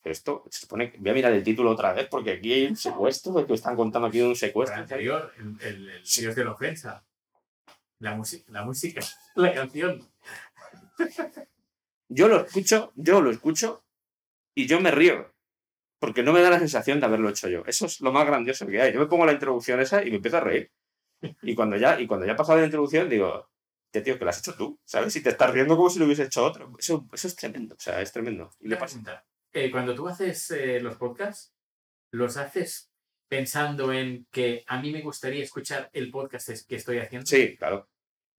[0.04, 3.46] esto, se supone, voy a mirar el título otra vez porque aquí hay un secuestro,
[3.46, 4.76] que están contando aquí de un secuestro.
[4.76, 7.04] El anterior, el, el, Dios de la ofensa.
[7.98, 9.00] La, la música,
[9.34, 10.08] la canción.
[12.08, 13.84] Yo lo escucho, yo lo escucho
[14.54, 15.32] y yo me río.
[15.98, 17.62] Porque no me da la sensación de haberlo hecho yo.
[17.66, 18.92] Eso es lo más grandioso que hay.
[18.94, 20.72] Yo me pongo la introducción esa y me empiezo a reír.
[21.42, 23.50] Y cuando ya, y cuando ya ha pasado la introducción, digo,
[23.92, 25.14] tío, que lo has hecho tú, ¿sabes?
[25.16, 26.72] Y te estás riendo como si lo hubiese hecho otro.
[26.78, 28.50] Eso, eso es tremendo, o sea, es tremendo.
[28.60, 28.98] Y le pasa.
[29.52, 31.54] Eh, cuando tú haces eh, los podcasts,
[32.12, 32.92] ¿los haces
[33.28, 37.26] pensando en que a mí me gustaría escuchar el podcast que estoy haciendo?
[37.26, 37.88] Sí, claro.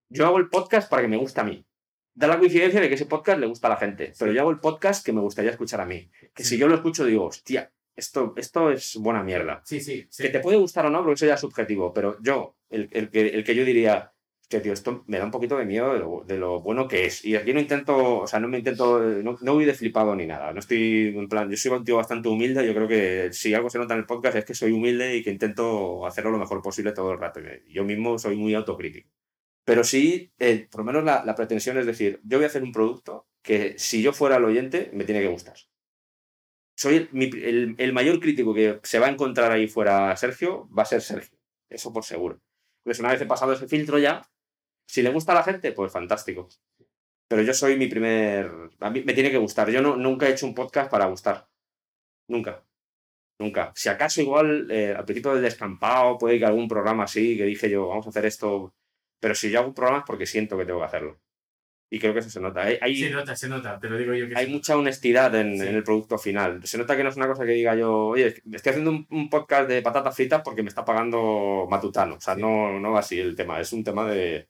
[0.09, 1.65] Yo hago el podcast para que me guste a mí
[2.13, 4.51] da la coincidencia de que ese podcast le gusta a la gente, pero yo hago
[4.51, 6.09] el podcast que me gustaría escuchar a mí.
[6.33, 9.61] Que si yo lo escucho digo, hostia, esto, esto es buena mierda.
[9.65, 12.57] Sí, sí, Que te puede gustar o no, porque eso ya es subjetivo, pero yo,
[12.69, 14.10] el, el, que, el que yo diría,
[14.51, 17.25] que tío, esto me da un poquito de miedo de lo, bueno que es.
[17.25, 20.27] Y aquí no intento, o sea, no me intento, no, no voy de flipado ni
[20.27, 20.53] nada.
[20.53, 22.67] No estoy, en plan, yo soy un tío bastante humilde.
[22.67, 25.23] Yo creo que si algo se nota en el podcast es que soy humilde y
[25.23, 27.39] que intento hacerlo lo mejor posible todo el rato.
[27.69, 29.09] Yo mismo soy muy autocrítico.
[29.63, 32.71] Pero sí, eh, por lo menos la, pretensión es decir, yo voy a hacer un
[32.73, 35.55] producto que si yo fuera el oyente me tiene que gustar.
[36.75, 41.01] Soy el, mayor crítico que se va a encontrar ahí fuera Sergio, va a ser
[41.01, 41.37] Sergio.
[41.69, 42.41] Eso por seguro.
[42.83, 44.23] Pues una vez he pasado ese filtro ya,
[44.91, 46.49] si le gusta a la gente, pues fantástico.
[47.29, 48.51] Pero yo soy mi primer...
[48.81, 49.69] A mí me tiene que gustar.
[49.69, 51.47] Yo no, nunca he hecho un podcast para gustar.
[52.27, 52.61] Nunca.
[53.39, 53.71] Nunca.
[53.73, 57.69] Si acaso igual eh, al principio del descampado puede que algún programa así, que dije
[57.69, 58.73] yo, vamos a hacer esto.
[59.21, 61.21] Pero si yo hago un programa es porque siento que tengo que hacerlo.
[61.89, 62.63] Y creo que eso se nota.
[62.63, 64.27] Hay, se nota, se nota, te lo digo yo.
[64.27, 66.59] Que hay mucha honestidad en, el producto final.
[66.67, 69.69] Se nota que no es una cosa que diga yo, oye, estoy haciendo un, podcast
[69.69, 72.15] de patatas fritas porque me está pagando Matutano.
[72.15, 73.61] O sea, no, no va así el tema.
[73.61, 74.49] Es un tema de,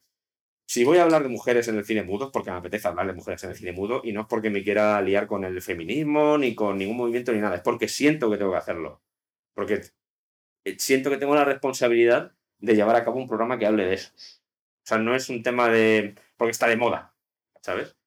[0.71, 3.05] si voy a hablar de mujeres en el cine mudo es porque me apetece hablar
[3.05, 5.61] de mujeres en el cine mudo y no es porque me quiera liar con el
[5.61, 9.01] feminismo ni con ningún movimiento ni nada, es porque siento que tengo que hacerlo.
[9.53, 9.81] Porque
[10.63, 13.95] eh, siento que tengo la responsabilidad de llevar a cabo un programa que hable de
[13.95, 14.13] eso.
[14.15, 16.15] O sea, no es un tema de...
[16.37, 17.13] porque está de moda,
[17.59, 17.97] ¿sabes?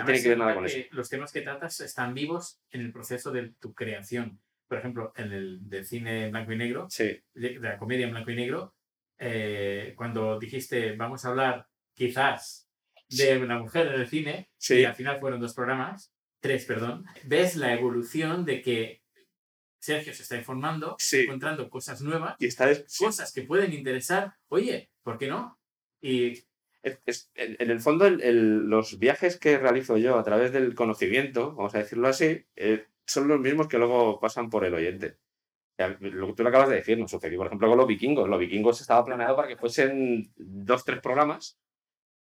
[0.00, 0.78] No tiene que ver nada con eso.
[0.90, 4.40] Los temas que tratas están vivos en el proceso de tu creación.
[4.66, 6.88] Por ejemplo, en el de cine blanco y negro,
[7.34, 8.74] de, la comedia en blanco y negro,
[9.20, 12.68] eh, cuando dijiste vamos a hablar quizás
[13.08, 17.56] de una mujer en el cine, y al final fueron dos programas, tres, perdón, ves
[17.56, 19.02] la evolución de que
[19.78, 22.48] Sergio se está informando, encontrando cosas nuevas, y
[22.98, 24.34] cosas que pueden interesar.
[24.48, 25.58] Oye, ¿por qué no?
[26.00, 26.44] Y
[26.82, 32.08] en el fondo, los viajes que realizo yo a través del conocimiento, vamos a decirlo
[32.08, 35.18] así, eh, son los mismos que luego pasan por el oyente.
[35.78, 38.28] Lo que tú lo acabas de decir, nos sucedió, por ejemplo, con los vikingos.
[38.28, 41.58] Los vikingos estaba planeado para que fuesen dos, tres programas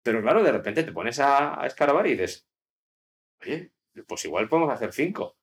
[0.03, 2.47] pero claro, de repente te pones a, escarabar y dices,
[3.43, 3.73] oye,
[4.07, 5.37] pues igual podemos hacer cinco.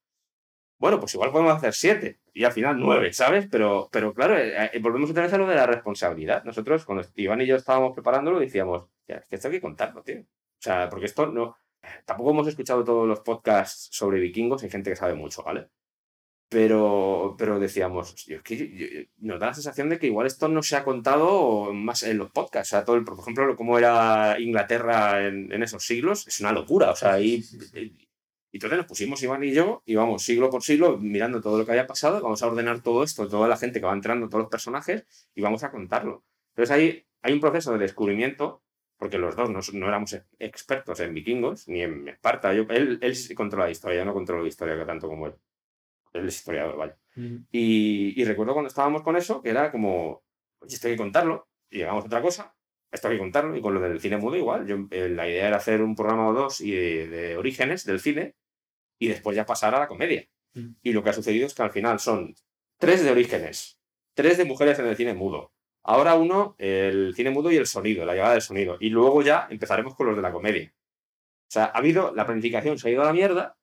[0.79, 2.19] Bueno, pues igual podemos hacer siete.
[2.33, 3.47] Y al final nueve, ¿sabes?
[3.49, 6.43] Pero, pero claro, eh, eh, volvemos otra vez a lo de la responsabilidad.
[6.43, 10.03] Nosotros, cuando Iván y yo estábamos preparándolo, decíamos, ya, es que esto hay que contarlo,
[10.03, 10.21] tío.
[10.21, 10.25] O
[10.59, 11.57] sea, porque esto no.
[12.05, 15.69] Tampoco hemos escuchado todos los podcasts sobre vikingos, hay gente que sabe mucho, ¿vale?
[16.49, 20.77] Pero, pero decíamos, es que nos da la sensación de que igual esto no se
[20.77, 22.69] ha contado más en los podcasts.
[22.69, 26.91] O sea, todo el, por ejemplo, cómo era Inglaterra en, esos siglos, es una locura.
[26.91, 27.43] O sea, ahí.
[28.51, 31.65] Y entonces nos pusimos Iván y yo, y vamos siglo por siglo mirando todo lo
[31.65, 34.43] que había pasado, vamos a ordenar todo esto, toda la gente que va entrando, todos
[34.43, 35.05] los personajes,
[35.35, 36.23] y vamos a contarlo.
[36.51, 38.63] Entonces ahí hay un proceso de descubrimiento,
[38.97, 42.53] porque los dos no, no éramos expertos en vikingos, ni en Esparta.
[42.53, 45.33] Yo, él, él controla la historia, yo no controlo la historia tanto como él
[46.19, 46.97] el historiador, vaya.
[47.15, 47.47] Mm.
[47.51, 50.23] Y, recuerdo cuando estábamos con eso, que era como,
[50.59, 52.55] oye, esto hay que contarlo, y llegamos a otra cosa,
[52.91, 54.65] esto hay que contarlo, y con lo del cine mudo igual.
[54.67, 58.35] Yo, eh, la idea era hacer un programa o dos y de, orígenes del cine,
[58.99, 60.27] y después ya pasar a la comedia.
[60.53, 60.69] Mm.
[60.81, 62.35] Y lo que ha sucedido es que al final son
[62.77, 63.79] tres de orígenes,
[64.13, 65.53] tres de mujeres en el cine mudo.
[65.83, 68.77] Ahora uno, el cine mudo y el sonido, la llegada del sonido.
[68.79, 70.73] Y luego ya empezaremos con los de la comedia.
[71.47, 73.56] O sea, ha habido, la planificación se ha ido a la mierda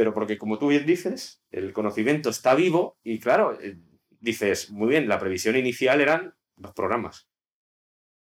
[0.00, 3.76] pero porque como tú bien dices, el conocimiento está vivo y claro, eh,
[4.18, 7.28] dices, muy bien, la previsión inicial eran dos programas.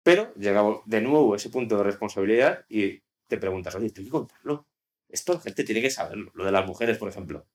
[0.03, 4.67] Pero llegamos de nuevo ese punto de responsabilidad y te preguntas, oye, tengo que contarlo.
[5.09, 7.47] Esto la gente tiene que saberlo, lo de las mujeres, por ejemplo.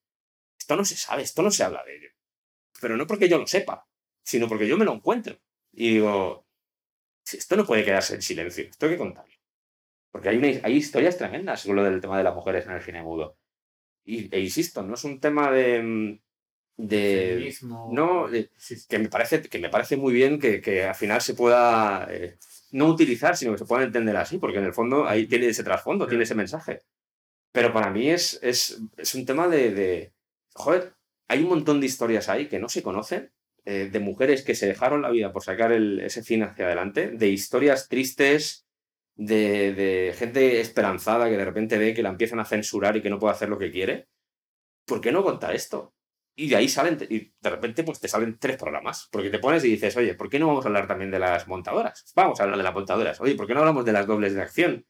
[0.58, 2.08] Esto no se sabe, esto no se habla de ello.
[2.80, 3.86] Pero no porque yo lo sepa,
[4.24, 5.38] sino porque yo me lo encuentro.
[5.70, 6.44] Y digo,
[7.32, 9.36] esto no puede quedarse en silencio, esto hay que contarlo.
[10.10, 13.00] Porque hay, hay historias tremendas con lo del tema de las mujeres en el cine
[13.04, 13.38] mudo
[14.08, 15.82] y, e insisto, no es un tema de.
[15.82, 16.18] Mm,
[16.78, 18.28] de no
[18.88, 22.38] que me parece que me parece muy bien que, que al final se pueda eh,
[22.70, 25.64] no utilizar sino que se pueda entender así porque en el fondo ahí tiene ese
[25.64, 26.82] trasfondo tiene ese mensaje
[27.50, 30.12] pero para mí es, es, es un tema de, de,
[30.54, 30.94] joder
[31.26, 33.32] hay un montón de historias ahí que no se conocen
[33.64, 37.10] eh, de mujeres que se dejaron la vida por sacar el, ese cine hacia adelante
[37.10, 38.67] de historias tristes
[39.18, 43.18] de, gente esperanzada que de repente ve que la empiezan a censurar y que no
[43.18, 44.08] puede hacer lo que quiere,
[44.86, 45.94] ¿por qué no contar esto?
[46.36, 49.64] Y de ahí salen, y de repente pues te salen tres programas, porque te pones
[49.64, 52.12] y dices, oye, ¿por qué no vamos a hablar también de las montadoras?
[52.14, 53.20] Vamos a hablar de las montadoras.
[53.20, 54.86] Oye, ¿por qué no hablamos de las dobles de acción?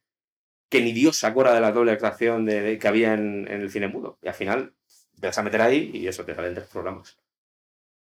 [0.69, 3.71] Que ni Dios se acuerda de las dobles de acción de, que había en, el
[3.71, 4.19] cine mudo.
[4.23, 4.75] Y al final
[5.19, 7.19] te vas a meter ahí y eso, te salen tres programas.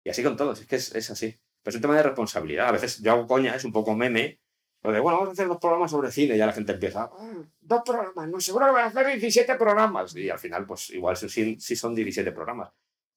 [0.04, 1.40] Y así con todos, es que es, es así.
[1.62, 2.68] Pero es un tema de responsabilidad.
[2.68, 4.39] A veces yo hago coña, es un poco meme,
[4.82, 7.82] bueno, vamos a hacer dos programas sobre cine y ya la gente empieza, ah, dos
[7.84, 10.16] programas, no, seguro que van a hacer 17 programas.
[10.16, 12.72] Y al final, pues igual sí, sí son 17 programas.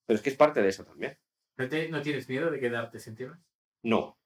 [0.05, 1.17] Pero es que es parte de eso también.
[1.57, 3.15] ¿No, tienes miedo de quedarte sin?
[3.83, 4.17] No.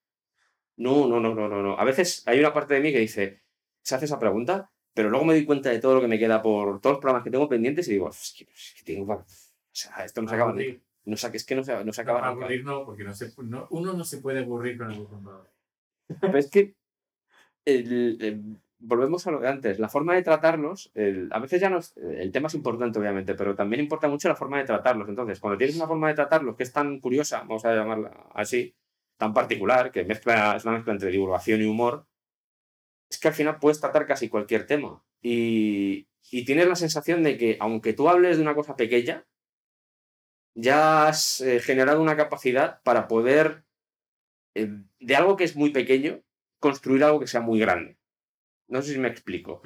[0.78, 1.78] No, no, no, no, no, no.
[1.78, 3.43] A veces hay una parte de mí que dice,
[3.82, 6.41] se hace esa pregunta, pero luego me doy cuenta de todo lo que me queda
[6.41, 9.13] por todos los programas que tengo pendientes y digo, es que, tengo...
[9.13, 9.26] O
[9.71, 10.54] sea, esto no se acaba.
[10.54, 12.21] No, es que no se, no se acaba.
[12.21, 15.50] No, aburrir no, porque no se, uno no se puede aburrir con el computador.
[16.19, 16.76] Pero es que
[18.80, 20.92] volvemos a lo de antes, la forma de tratarlos,
[21.32, 24.60] a veces ya no el tema es importante obviamente, pero también importa mucho la forma
[24.60, 25.10] de tratarlos.
[25.10, 28.76] Entonces, cuando tienes una forma de tratarlos que es tan curiosa, vamos a llamarla así,
[29.18, 32.06] tan particular, que mezcla, es una mezcla entre divulgación y humor,
[33.10, 35.04] es que al final puedes tratar casi cualquier tema.
[35.22, 39.26] y, y tienes la sensación de que aunque tú hables de una cosa pequeña,
[40.56, 43.64] ya has eh, generado una capacidad para poder,
[44.56, 46.24] eh, de algo que es muy pequeño,
[46.60, 47.98] construir algo que sea muy grande.
[48.67, 49.62] No sé si me explico.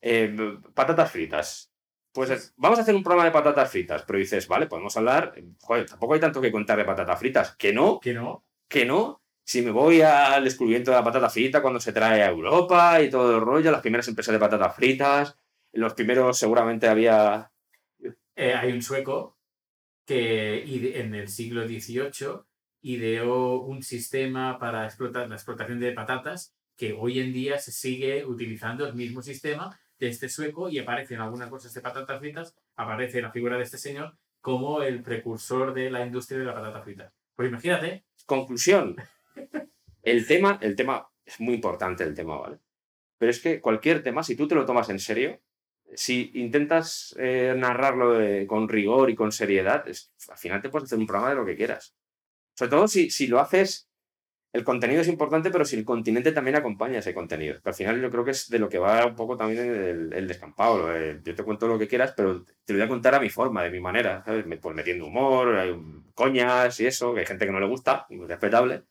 [0.00, 0.34] Eh,
[0.74, 1.72] patatas fritas.
[2.12, 5.86] Pues vamos a hacer un programa de patatas fritas, pero dices, vale, podemos hablar, joder,
[5.86, 7.54] tampoco hay tanto que contar de patatas fritas.
[7.56, 9.22] Que no, que no, que no.
[9.44, 13.08] Si me voy al descubrimiento de la patata frita cuando se trae a Europa y
[13.08, 15.38] todo el rollo, las primeras empresas de patatas fritas,
[15.72, 17.50] los primeros seguramente había...
[18.36, 19.38] hay un sueco
[20.04, 22.47] que en el siglo XVIII
[22.80, 28.24] ideó un sistema para explotar la explotación de patatas que hoy en día se sigue
[28.24, 32.54] utilizando el mismo sistema de este sueco y aparece en algunas cosas de patatas fritas,
[32.76, 36.82] aparece la figura de este señor como el precursor de la industria de la patata
[36.82, 37.12] frita.
[37.34, 38.04] Pues imagínate.
[38.26, 38.96] Conclusión.
[40.02, 42.58] El tema, el tema es muy importante el tema, ¿vale?
[43.18, 45.40] Pero es que cualquier tema, si tú te lo tomas en serio,
[45.94, 51.06] si intentas eh, narrarlo con rigor y con seriedad, al final te puedes hacer un
[51.06, 51.97] programa de lo que quieras.
[52.58, 53.88] Sobre todo si, si lo haces
[54.52, 57.60] el contenido es importante, pero si el continente también acompaña ese contenido.
[57.62, 60.26] al final yo creo que es de lo que va un poco también el, el
[60.26, 60.88] descampado.
[61.22, 63.62] yo te cuento lo que quieras, pero te lo voy a contar a mi forma,
[63.62, 64.44] de mi manera, ¿sabes?
[64.60, 65.72] Pues metiendo humor, hay
[66.14, 68.82] coñas y eso, que hay gente que no le gusta, respetable.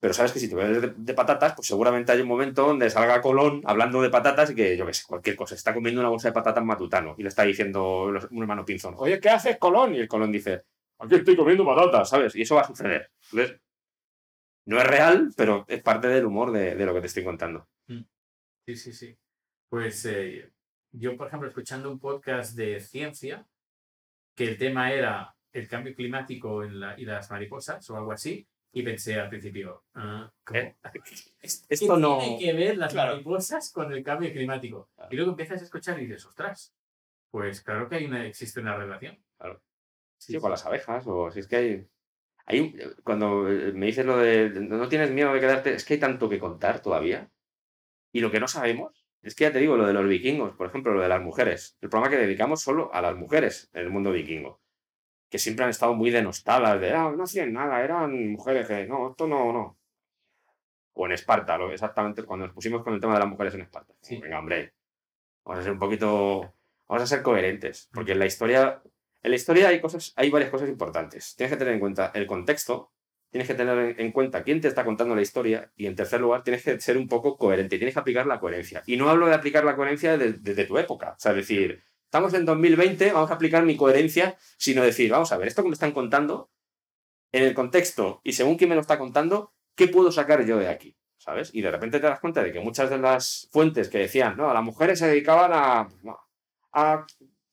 [0.00, 3.22] Pero sabes que si te ves de, patatas, pues seguramente hay un momento donde salga
[3.22, 5.54] Colón hablando de patatas y que, yo qué sé, cualquier cosa.
[5.54, 9.18] Está comiendo una bolsa de patatas matutano y le está diciendo un hermano pinzón, oye,
[9.20, 9.94] ¿qué haces, Colón?
[9.94, 10.64] Y el Colón dice,
[10.98, 12.34] aquí estoy comiendo patatas, ¿sabes?
[12.36, 13.10] Y eso va a suceder.
[13.30, 13.60] Entonces,
[14.66, 17.66] no es real, pero es parte del humor de, lo que te estoy contando.
[17.86, 18.02] Mm.
[18.66, 19.18] Sí, sí, sí.
[19.68, 20.52] Pues eh,
[20.92, 23.46] yo, por ejemplo, escuchando un podcast de ciencia,
[24.34, 28.82] que el tema era el cambio climático en y las mariposas o algo así, y
[28.82, 30.76] pensé al principio, ah, ¿qué
[31.40, 34.90] Esto no tiene que ver las mariposas con el cambio climático?
[35.10, 36.74] Y luego empiezas a escuchar y dices, ostras,
[37.30, 39.18] pues claro que hay una, existe una relación.
[39.38, 39.62] Claro.
[40.18, 41.88] Sí, con las abejas, o si es que hay.
[42.46, 46.00] hay cuando eh, me dices lo de no tienes miedo de quedarte, es que hay
[46.00, 47.30] tanto que contar todavía.
[48.12, 50.68] Y lo que no sabemos, es que ya te digo, lo de los vikingos, por
[50.68, 51.76] ejemplo, lo de las mujeres.
[51.80, 54.60] El programa que dedicamos solo a las mujeres en el mundo vikingo
[55.28, 59.10] que siempre han estado muy denostadas, de, ah, no hacían nada, eran mujeres que, no,
[59.10, 59.78] esto no, no.
[60.94, 63.62] O en Esparta, lo, exactamente cuando nos pusimos con el tema de las mujeres en
[63.62, 63.94] Esparta.
[64.10, 64.74] Venga, hombre,
[65.44, 66.54] vamos a ser un poquito,
[66.88, 68.82] vamos a ser coherentes, porque en la historia,
[69.22, 71.34] en la historia hay cosas, hay varias cosas importantes.
[71.36, 72.92] Tienes que tener en cuenta el contexto,
[73.30, 76.42] tienes que tener en cuenta quién te está contando la historia y en tercer lugar
[76.44, 78.82] tienes que ser un poco coherente, tienes que aplicar la coherencia.
[78.86, 82.44] Y no hablo de aplicar la coherencia desde, tu época, o sea, decir, estamos en
[82.44, 85.92] 2020, vamos a aplicar mi coherencia, sino decir, vamos a ver, esto que me están
[85.92, 86.50] contando,
[87.32, 90.68] en el contexto y según quién me lo está contando, ¿qué puedo sacar yo de
[90.68, 90.96] aquí?
[91.18, 91.50] ¿Sabes?
[91.52, 94.52] Y de repente te das cuenta de que muchas de las fuentes que decían, no,
[94.54, 95.88] las mujeres se dedicaban a,
[96.72, 97.06] a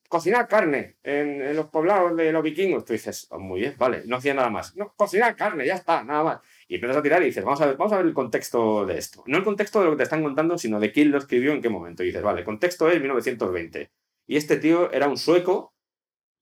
[0.10, 2.86] cocinar carne en, los poblados de los vikingos.
[2.86, 4.76] Tú dices, oh, muy bien, vale, no hacía nada más.
[4.76, 6.40] No, cocinar carne, ya está, nada más.
[6.68, 8.98] Y empiezas a tirar y dices, vamos a ver, vamos a ver el contexto de
[8.98, 9.24] esto.
[9.28, 11.62] No el contexto de lo que te están contando, sino de quién lo escribió en
[11.62, 12.04] qué momento.
[12.04, 13.92] Y dices, vale, el contexto es 1920.
[14.28, 15.76] Y este tío era un sueco,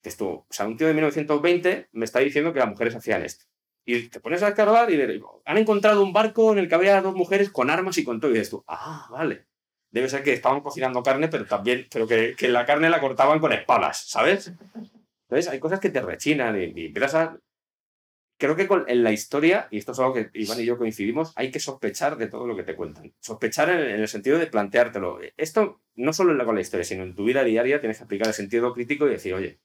[0.01, 3.23] que estuvo, o sea, un tío de 1920 me está diciendo que las mujeres hacían
[3.23, 3.45] esto.
[3.85, 7.15] Y te pones a escarbar y han encontrado un barco en el que había dos
[7.15, 8.31] mujeres con armas y con todo.
[8.31, 9.47] Y dices tú, ah, vale.
[9.93, 13.39] Debe ser que estaban cocinando carne, pero también, pero que, que la carne la cortaban
[13.39, 14.51] con espadas, ¿sabes?
[15.29, 17.37] Entonces hay cosas que te rechinan y, y empiezas a
[18.43, 21.49] creo que en la historia, y esto es algo que Iván y yo coincidimos, hay
[21.49, 23.13] que sospechar de todo lo que te cuentan.
[23.21, 25.19] Sospechar en, el sentido de planteártelo.
[25.37, 28.27] Esto no solo en con la historia, sino en tu vida diaria tienes que aplicar
[28.27, 29.59] el sentido crítico y decir, oye,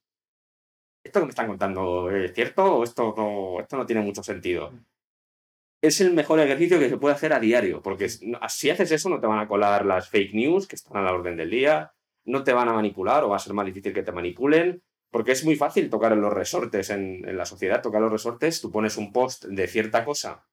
[1.03, 3.15] ¿esto que me están contando es cierto o esto
[3.61, 4.73] esto no tiene mucho sentido?
[5.81, 9.21] Es el mejor ejercicio que se puede hacer a diario, porque si haces eso no
[9.21, 11.93] te van a colar las fake news que están a la orden del día,
[12.25, 15.33] no te van a manipular o va a ser más difícil que te manipulen porque
[15.33, 18.97] es muy fácil tocar en los resortes en, la sociedad, tocar los resortes, tú pones
[18.97, 20.47] un post de cierta cosa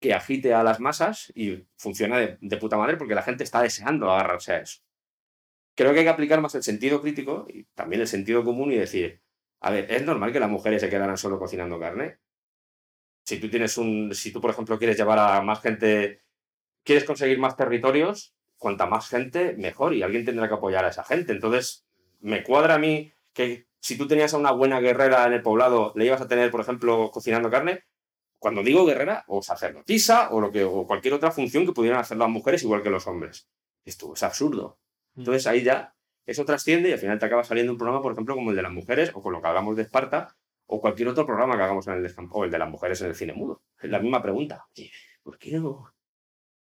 [0.00, 4.10] que agite a las masas y funciona de, puta madre porque la gente está deseando
[4.10, 4.80] agarrarse a eso.
[5.74, 8.76] Creo que hay que aplicar más el sentido crítico y también el sentido común y
[8.76, 9.22] decir,
[9.60, 12.18] a ver, ¿es normal que las mujeres se quedaran solo cocinando carne?
[13.28, 16.22] Si tú tienes un, si tú por ejemplo quieres llevar a más gente,
[16.82, 21.04] quieres conseguir más territorios, cuanta más gente, mejor y alguien tendrá que apoyar a esa
[21.04, 21.32] gente.
[21.32, 21.84] Entonces,
[22.20, 25.92] me cuadra a mí que si tú tenías a una buena guerrera en el poblado,
[25.94, 27.84] le ibas a tener, por ejemplo, cocinando carne.
[28.38, 32.16] Cuando digo guerrera, o sacerdotisa, o, lo que, o cualquier otra función que pudieran hacer
[32.16, 33.50] las mujeres igual que los hombres.
[33.84, 34.78] Esto es absurdo.
[35.16, 35.20] Mm.
[35.20, 38.34] Entonces ahí ya eso trasciende y al final te acaba saliendo un programa, por ejemplo,
[38.34, 40.34] como el de las mujeres, o con lo que hablamos de Esparta,
[40.68, 43.14] o cualquier otro programa que hagamos en el o el de las mujeres en el
[43.14, 43.62] cine mudo.
[43.80, 44.66] Es la misma pregunta.
[45.22, 45.92] ¿Por qué no?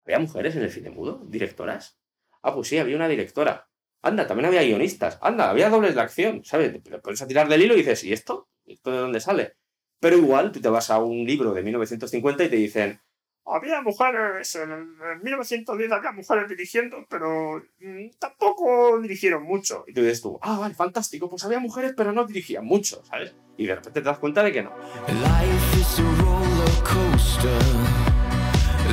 [0.05, 1.23] ¿Había mujeres en el cine mudo?
[1.27, 1.99] ¿Directoras?
[2.43, 3.69] Ah, pues sí, había una directora
[4.07, 5.19] Anda, también había guionistas.
[5.21, 6.81] Anda, había dobles de acción, ¿sabes?
[6.81, 8.49] Te pones a tirar del hilo y dices, ¿y esto?
[8.65, 9.57] ¿Esto de dónde sale?
[9.99, 13.01] Pero igual tú te vas a un libro de 1950 y te dicen,
[13.47, 19.85] había mujeres, en, 1910 había mujeres dirigiendo, pero mm, tampoco dirigieron mucho.
[19.87, 23.35] Y tú dices tú, ah, vale, fantástico, pues había mujeres, pero no dirigían mucho, ¿sabes?
[23.57, 24.73] Y de repente te das cuenta de que no.
[25.09, 27.63] Life is a roller coaster.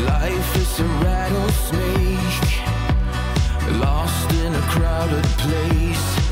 [0.06, 2.64] Life is a rattlesnake.
[3.80, 6.23] Lost in a crowded place.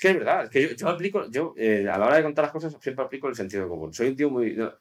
[0.00, 2.44] Que es verdad, es que yo, yo aplico, yo eh, a la hora de contar
[2.44, 3.92] las cosas siempre aplico el sentido común.
[3.94, 4.54] Soy un tío muy...
[4.56, 4.72] No,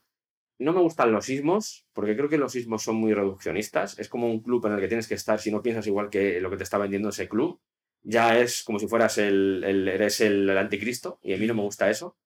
[0.59, 3.97] no me gustan los ismos, porque creo que los ismos son muy reduccionistas.
[3.99, 6.41] Es como un club en el que tienes que estar si no piensas igual que
[6.41, 7.59] lo que te está vendiendo ese club.
[8.03, 11.63] Ya es como si fueras el, el- eres el, anticristo, y a mí no me
[11.63, 12.17] gusta eso.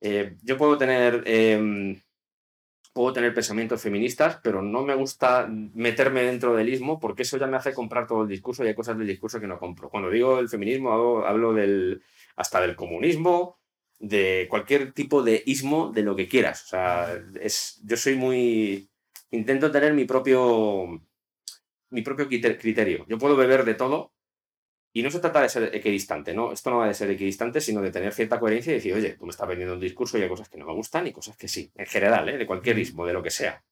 [0.00, 1.22] Eh, yo puedo tener...
[1.26, 2.00] em,
[2.92, 7.46] puedo tener pensamientos feministas, pero no me gusta meterme dentro del ismo porque eso ya
[7.46, 9.88] me hace comprar todo el discurso y hay cosas del discurso que no compro.
[9.88, 12.02] Cuando digo el feminismo hablo, hablo del,
[12.42, 13.58] hasta del comunismo,
[13.98, 16.64] de cualquier tipo de ismo, de lo que quieras.
[16.64, 18.88] O sea, es, yo soy muy...
[19.30, 21.00] Intento tener mi propio,
[21.90, 23.06] mi propio criter- criterio.
[23.08, 24.12] Yo puedo beber de todo
[24.92, 26.52] y no se trata de ser equidistante, ¿no?
[26.52, 29.24] Esto no va de ser equidistante, sino de tener cierta coherencia y decir, oye, tú
[29.24, 31.48] me estás vendiendo un discurso y hay cosas que no me gustan y cosas que
[31.48, 32.36] sí, en general, ¿eh?
[32.36, 33.64] De cualquier ismo, de lo que sea.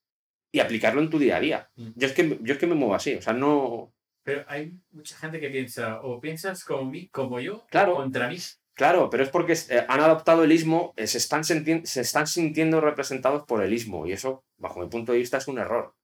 [0.52, 1.70] Y aplicarlo en tu día a día.
[1.76, 3.92] Yo es que, yo es que me muevo así, o sea, no...
[4.22, 7.92] Pero hay mucha gente que piensa, o piensas como, mí, como yo, Claro.
[7.92, 8.37] o contra mí.
[8.80, 12.80] Claro, pero es porque eh, han adoptado el ismo, eh, se están, se están sintiendo
[12.80, 15.94] representados por el ismo y eso, bajo mi punto de vista, es un error.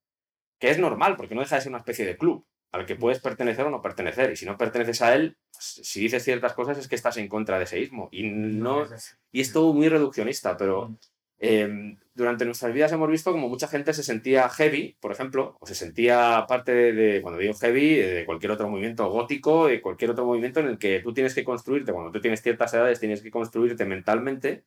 [0.60, 3.20] Que es normal, porque no deja de ser una especie de club al que puedes
[3.20, 4.30] pertenecer o no pertenecer.
[4.30, 7.56] Y si no perteneces a él, si dices ciertas cosas es que estás en contra
[7.56, 8.10] de ese ismo.
[8.12, 8.84] Y no,
[9.32, 10.96] y es todo muy reduccionista, pero Mm.
[11.38, 15.66] Eh, durante nuestras vidas hemos visto como mucha gente se sentía heavy, por ejemplo, o
[15.66, 20.10] se sentía parte de, de- cuando digo heavy, de cualquier otro movimiento gótico, de cualquier
[20.12, 23.22] otro movimiento en el que tú tienes que construirte, cuando tú tienes ciertas edades, tienes
[23.22, 24.64] que construirte mentalmente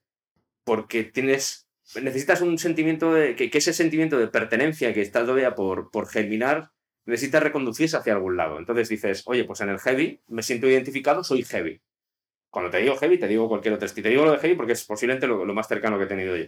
[0.63, 1.67] porque tienes,
[2.01, 6.07] necesitas un sentimiento de, que, que ese sentimiento de pertenencia que está todavía por, por
[6.07, 6.71] germinar,
[7.05, 8.59] necesita reconducirse hacia algún lado.
[8.59, 11.81] Entonces dices, oye, pues en el heavy me siento identificado, soy heavy.
[12.51, 14.03] Cuando te digo heavy, te digo cualquier otro estilo.
[14.05, 16.35] Te digo lo de heavy porque es posiblemente lo, lo más cercano que he tenido
[16.37, 16.45] yo.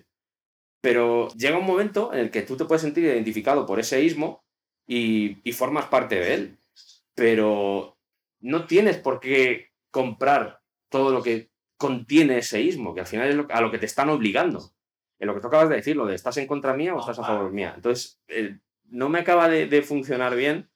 [0.81, 4.43] Pero llega un momento en el que tú te puedes sentir identificado por ese ismo
[4.87, 6.57] y, y formas parte de él.
[7.13, 7.97] Pero
[8.39, 13.45] no tienes por qué comprar todo lo que contiene ese ismo, que al final es
[13.49, 14.71] a lo que te están obligando.
[15.19, 17.19] En lo que tú acabas de decir, lo de estás en contra mía o estás
[17.19, 17.73] a favor mía.
[17.75, 20.69] Entonces, eh, no me acaba de, de funcionar bien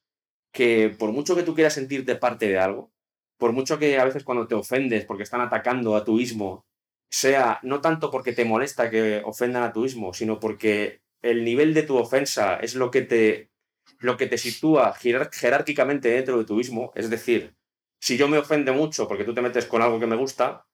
[0.52, 2.92] que por mucho que tú quieras sentirte parte de algo,
[3.38, 6.66] por mucho que a veces cuando te ofendes porque están atacando a tu ismo,
[7.10, 11.74] sea no tanto porque te molesta que ofendan a tu ismo, sino porque el nivel
[11.74, 13.52] de tu ofensa es lo que te,
[14.00, 16.92] lo que te sitúa jerárquicamente dentro de tu ismo.
[16.96, 17.56] Es decir,
[18.00, 20.68] si yo me ofende mucho porque tú te metes con algo que me gusta,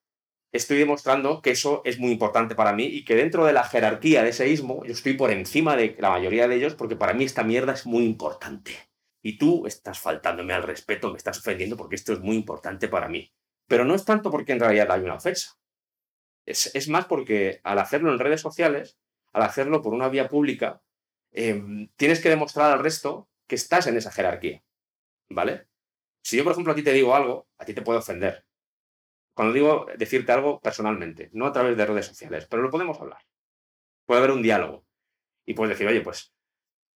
[0.52, 4.22] estoy demostrando que eso es muy importante para mí y que dentro de la jerarquía
[4.22, 7.24] de ese ismo yo estoy por encima de la mayoría de ellos porque para mí
[7.24, 8.72] esta mierda es muy importante.
[9.24, 13.08] Y tú estás faltándome al respeto, me estás ofendiendo porque esto es muy importante para
[13.08, 13.32] mí.
[13.68, 15.52] Pero no es tanto porque en realidad hay una ofensa.
[16.46, 18.98] Es, es más porque al hacerlo en redes sociales,
[19.32, 20.82] al hacerlo por una vía pública,
[21.32, 24.62] eh, tienes que demostrar al resto que estás en esa jerarquía.
[25.30, 25.68] ¿Vale?
[26.22, 28.44] Si yo, por ejemplo, a ti te digo algo, a ti te puede ofender.
[29.34, 33.22] Cuando digo decirte algo personalmente, no a través de redes sociales, pero lo podemos hablar.
[34.06, 34.84] Puede haber un diálogo.
[35.46, 36.32] Y puedes decir, oye, pues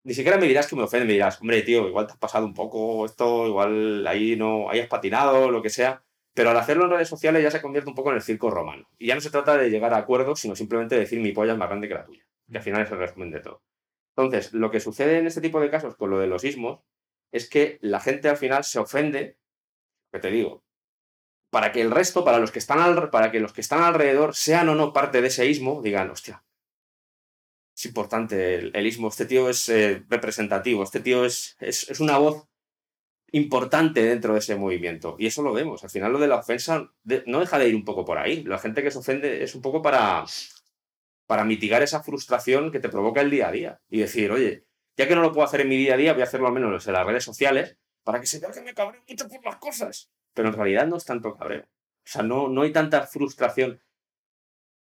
[0.04, 2.46] ni siquiera me dirás que me ofende, me dirás, hombre, tío, igual te has pasado
[2.46, 6.04] un poco esto, igual ahí no, ahí has patinado, lo que sea.
[6.34, 8.90] Pero al hacerlo en redes sociales ya se convierte un poco en el circo romano.
[8.98, 11.58] Y ya no se trata de llegar a acuerdos, sino simplemente decir mi polla es
[11.58, 12.26] más grande que la tuya.
[12.50, 13.62] Que al final es el resumen de todo.
[14.16, 16.82] Entonces, lo que sucede en este tipo de casos con lo de los ismos
[17.32, 19.38] es que la gente al final se ofende,
[20.12, 20.64] que te digo,
[21.50, 24.36] para que el resto, para los que están, al, para que los que están alrededor,
[24.36, 26.44] sean o no parte de ese ismo, digan, hostia,
[27.76, 32.48] es importante el, ismo, este tío es eh, representativo, este tío es, es, una voz
[33.34, 35.16] importante dentro de ese movimiento.
[35.20, 35.84] Y eso lo vemos.
[35.84, 36.92] Al final lo de la ofensa
[37.26, 38.44] no deja de ir un poco por ahí.
[38.44, 40.24] La gente que se ofende es un poco para,
[41.26, 43.82] para mitigar esa frustración que te provoca el día a día.
[43.90, 44.66] Y decir, oye,
[44.96, 46.54] ya que no lo puedo hacer en mi día a día, voy a hacerlo al
[46.54, 49.56] menos en las redes sociales para que se vea que me cabreo mucho por las
[49.58, 50.12] cosas.
[50.36, 51.64] Pero en realidad no es tanto cabreo.
[51.64, 53.82] O sea, no, no hay tanta frustración.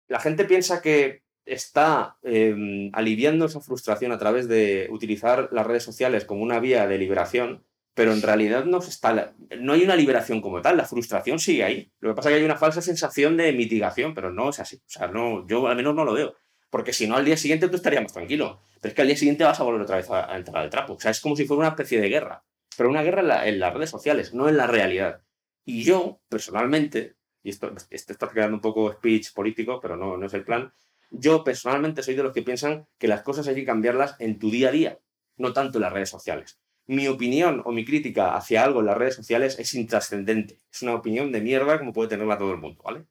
[0.08, 5.84] La gente piensa que está em, aliviando esa frustración a través de utilizar las redes
[5.84, 7.66] sociales como una vía de liberación,
[8.00, 11.92] pero en realidad no, está, no hay una liberación como tal, la frustración sigue ahí.
[12.00, 14.78] Lo que pasa es que hay una falsa sensación de mitigación, pero no es así.
[14.78, 16.34] O sea, no, yo al menos no lo veo.
[16.70, 18.62] Porque si no, al día siguiente tú estarías más tranquilo.
[18.80, 20.94] Pero es que al día siguiente vas a volver otra vez a, entrar al trapo.
[20.94, 22.46] O sea, es como si fuera una especie de guerra.
[22.78, 25.22] Pero una guerra en, las redes sociales, no en la realidad.
[25.66, 30.26] Y yo, personalmente, y esto, esto está quedando un poco speech político, pero no, no
[30.26, 30.72] es el plan,
[31.12, 34.50] yo personalmente soy de los que piensan que las cosas hay que cambiarlas en tu
[34.50, 35.00] día a día,
[35.36, 36.62] no tanto en las redes sociales.
[36.90, 40.58] Mi opinión o mi crítica hacia algo en las redes sociales es intrascendente.
[40.72, 43.06] Es una opinión de mierda como puede tenerla todo el mundo, ¿vale?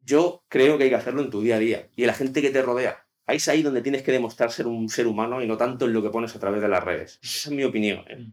[0.00, 2.40] Yo creo que hay que hacerlo en tu día a día y en la gente
[2.40, 3.06] que te rodea.
[3.26, 5.92] Ahí es ahí donde tienes que demostrar ser un ser humano y no tanto en
[5.92, 7.18] lo que pones a través de las redes.
[7.22, 8.06] Esa es mi opinión.
[8.08, 8.32] ¿eh?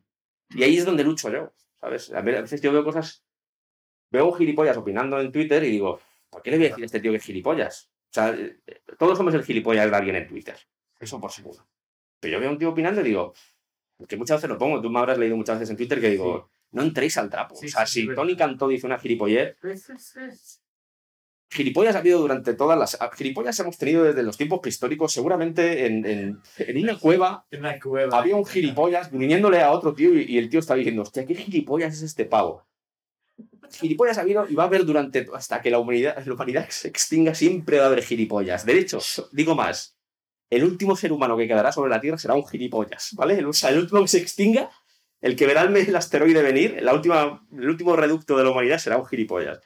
[0.51, 1.51] Y ahí es donde lucho yo,
[1.81, 2.13] ¿sabes?
[2.13, 3.25] A veces yo veo cosas,
[4.09, 5.99] veo gilipollas opinando en Twitter y digo,
[6.29, 7.91] ¿por qué le voy a decir a este tío que es gilipollas?
[8.09, 8.61] O sea, eh,
[8.97, 10.55] todos somos el gilipollas de alguien en Twitter.
[10.97, 11.67] Eso por seguro.
[12.21, 13.33] Pero yo veo un tío opinando y digo,
[14.07, 16.49] que muchas veces lo pongo, tú me habrás leído muchas veces en Twitter que digo,
[16.71, 17.55] no entréis al trapo.
[17.55, 19.57] o sea, si Tony Cantó dice una gilipollez,
[21.49, 22.97] gilipollas ha habido durante todas las.
[23.15, 25.13] Gilipollas hemos tenido desde los tiempos prehistóricos.
[25.13, 27.45] Seguramente en, en, en una cueva,
[28.11, 31.93] había un gilipollas viniéndole a otro tío y, el tío está diciendo: Hostia, ¿qué gilipollas
[31.95, 32.65] es este pavo?
[33.71, 35.25] Gilipollas ha habido y va a haber durante.
[35.33, 38.65] Hasta que la humanidad, la humanidad se extinga, siempre va a haber gilipollas.
[38.65, 38.99] De hecho,
[39.31, 39.94] digo más:
[40.55, 43.43] el último ser humano que quedará sobre la Tierra será un gilipollas, ¿vale?
[43.45, 44.69] O sea, el último que se extinga,
[45.21, 48.97] el que verá el, asteroide venir, la última, el último reducto de la humanidad será
[48.97, 49.59] un gilipollas.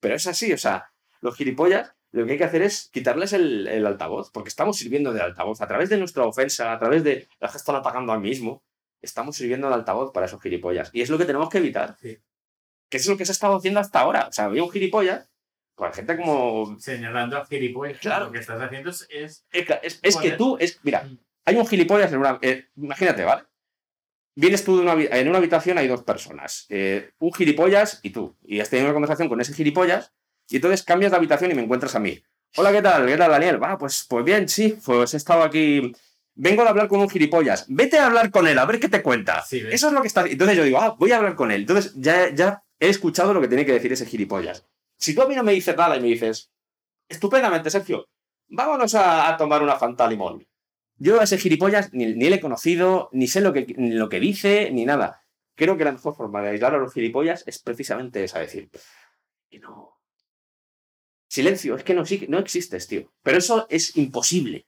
[0.00, 3.84] Pero es así, o sea los gilipollas, lo que hay que hacer es quitarles el,
[3.86, 5.60] altavoz, porque estamos sirviendo de altavoz.
[5.60, 8.62] A través de nuestra ofensa, a través de las que están atacando al mismo,
[9.02, 10.90] estamos sirviendo de altavoz para esos gilipollas.
[10.92, 11.96] Y es lo que tenemos que evitar.
[12.00, 14.28] Que es lo que se ha estado haciendo hasta ahora.
[14.28, 15.28] O sea, había un gilipollas
[15.76, 16.76] con gente como.
[16.80, 17.98] Señalando a gilipollas.
[17.98, 18.26] Claro.
[18.26, 19.08] Lo que estás haciendo es.
[19.52, 20.56] Es, que tú.
[20.58, 21.18] Es, mira, mm.
[21.44, 22.38] hay un gilipollas en una.
[22.42, 23.44] Eh, imagínate, ¿vale?
[24.34, 26.66] Vienes tú de una, en una habitación, hay dos personas.
[26.68, 28.36] Eh, un gilipollas y tú.
[28.42, 30.12] Y has tenido una conversación con ese gilipollas
[30.48, 32.22] y entonces cambias de habitación y me encuentras a mí.
[32.56, 33.06] Hola, ¿qué tal?
[33.06, 33.62] ¿Qué tal, Daniel?
[33.62, 35.92] Va, pues, pues bien, sí, pues he estado aquí.
[36.34, 37.64] Vengo a hablar con un gilipollas.
[37.68, 39.44] Vete a hablar con él, a ver qué te cuenta.
[39.50, 40.26] Eso es lo que está.
[40.26, 41.62] Entonces yo digo, ah, voy a hablar con él.
[41.62, 44.66] Entonces ya, ya he escuchado lo que tiene que decir ese gilipollas.
[44.98, 46.50] Si tú a mí no me dices nada y me dices,
[47.08, 48.08] estupendamente, Sergio,
[48.48, 50.46] vámonos a, tomar una Fanta Limón.
[50.98, 54.08] Yo a ese gilipollas ni, ni le he conocido, ni sé lo que, ni lo
[54.08, 55.22] que dice, ni nada.
[55.54, 58.70] Creo que la mejor forma de aislar a los gilipollas es precisamente esa, decir,
[59.50, 59.96] que no,
[61.28, 63.12] Silencio, es que no, no existes, tío.
[63.22, 64.66] Pero eso es imposible.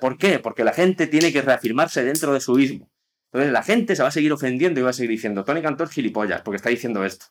[0.00, 0.38] ¿Por qué?
[0.38, 2.90] Porque la gente tiene que reafirmarse dentro de su mismo.
[3.32, 5.88] Entonces la gente se va a seguir ofendiendo y va a seguir diciendo, Tony Cantor
[5.88, 7.26] gilipollas, porque está diciendo esto.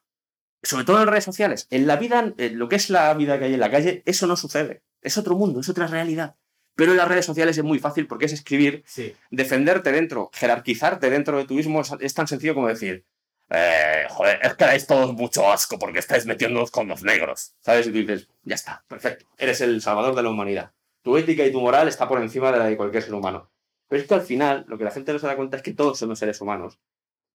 [0.64, 1.68] Sobre todo en redes sociales.
[1.70, 4.28] En la vida, en lo que es la vida que hay en la calle, eso
[4.28, 4.82] no sucede.
[5.02, 6.36] Es otro mundo, es otra realidad.
[6.76, 8.84] Pero en las redes sociales es muy fácil porque es escribir,
[9.30, 11.82] defenderte dentro, jerarquizarte dentro de tu mismo.
[12.00, 13.06] es tan sencillo como decir,
[13.50, 17.54] eh, joder, es que dais todos mucho asco porque estáis metiéndonos con los negros.
[17.60, 17.88] ¿Sabes?
[17.88, 19.26] Y tú dices, ya está, perfecto.
[19.38, 20.72] Eres el salvador de la humanidad.
[21.04, 23.52] Tu ética y tu moral está por encima de la de cualquier ser humano.
[23.88, 25.74] Pero es que al final, lo que la gente no se da cuenta es que
[25.74, 26.80] todos somos seres humanos.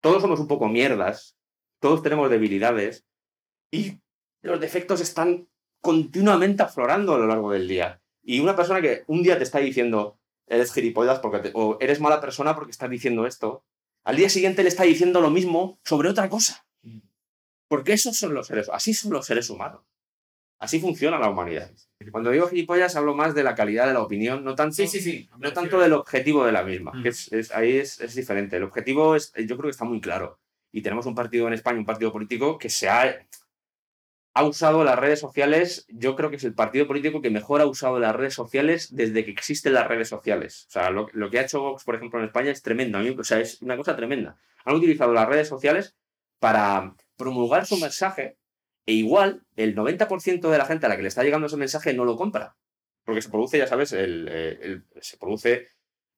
[0.00, 1.36] Todos somos un poco mierdas.
[1.78, 3.04] Todos tenemos debilidades.
[3.70, 3.98] Y
[4.42, 5.48] los defectos están
[5.80, 8.00] continuamente aflorando a lo largo del día.
[8.22, 12.20] Y una persona que un día te está diciendo, eres gilipollas porque o eres mala
[12.20, 13.64] persona porque estás diciendo esto,
[14.04, 16.66] al día siguiente le está diciendo lo mismo sobre otra cosa.
[17.68, 19.82] Porque esos son los seres, así son los seres humanos.
[20.58, 21.70] Así funciona la humanidad.
[22.10, 24.82] Cuando digo gilipollas hablo más de la calidad de la opinión, no tanto,
[25.38, 26.92] no tanto del objetivo de la misma.
[26.92, 27.04] Mm.
[27.54, 28.56] ahí es, diferente.
[28.56, 30.40] El objetivo es, yo creo que está muy claro.
[30.72, 33.26] Y tenemos un partido en España, un partido político que se ha,
[34.38, 37.66] ha usado las redes sociales, yo creo que es el partido político que mejor ha
[37.66, 40.66] usado las redes sociales desde que existen las redes sociales.
[40.68, 43.00] O sea, lo, que ha hecho Vox, por ejemplo, en España es tremendo.
[43.18, 44.38] O sea, es una cosa tremenda.
[44.64, 45.96] Han utilizado las redes sociales
[46.38, 48.38] para promulgar su mensaje
[48.86, 51.92] e igual el 90% de la gente a la que le está llegando ese mensaje
[51.92, 52.54] no lo compra.
[53.02, 55.70] Porque se produce, ya sabes, el, se produce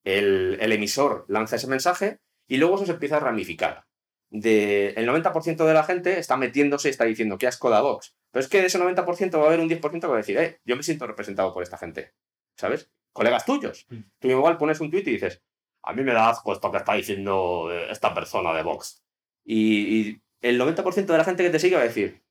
[0.04, 3.86] el, el emisor lanza ese mensaje y luego eso se empieza a ramificar.
[4.30, 8.16] De el 90% de la gente está metiéndose y está diciendo que asco da Vox.
[8.30, 10.38] Pero es que de ese 90% va a haber un 10% que va a decir,
[10.38, 12.12] eh, yo me siento representado por esta gente.
[12.56, 12.90] ¿Sabes?
[13.12, 13.86] Colegas tuyos.
[13.90, 14.00] Mm.
[14.20, 15.42] Tú igual pones un tuit y dices,
[15.82, 19.02] a mí me da asco esto que está diciendo eh, esta persona de Vox.
[19.44, 22.22] Y, y el 90% de la gente que te sigue va a decir,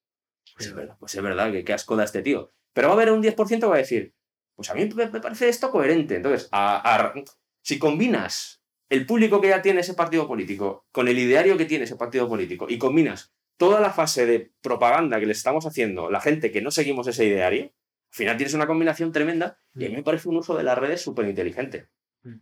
[0.55, 2.51] pues es verdad, pues es verdad, que qué asco da este tío.
[2.73, 4.13] Pero va a haber un 10% que va a decir,
[4.55, 6.15] pues a mí me me parece esto coherente.
[6.15, 7.13] Entonces, a- a-
[7.61, 8.58] si combinas
[8.89, 12.27] el público que ya tiene ese partido político con el ideario que tiene ese partido
[12.27, 16.61] político y combinas toda la fase de propaganda que le estamos haciendo la gente que
[16.61, 17.71] no seguimos ese ideario, al
[18.15, 21.01] final tienes una combinación tremenda y a mí me parece un uso de las redes
[21.01, 21.89] súper inteligente.
[22.23, 22.35] Mm.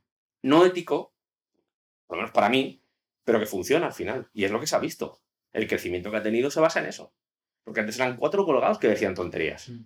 [0.43, 1.14] No ético,
[2.06, 2.82] por lo menos para mí,
[3.26, 4.30] pero que funciona al final.
[4.34, 5.20] Y es lo que se ha visto.
[5.52, 7.14] El crecimiento que ha tenido se basa en eso.
[7.66, 9.68] Porque antes eran cuatro colgados que decían tonterías.
[9.70, 9.86] Mm.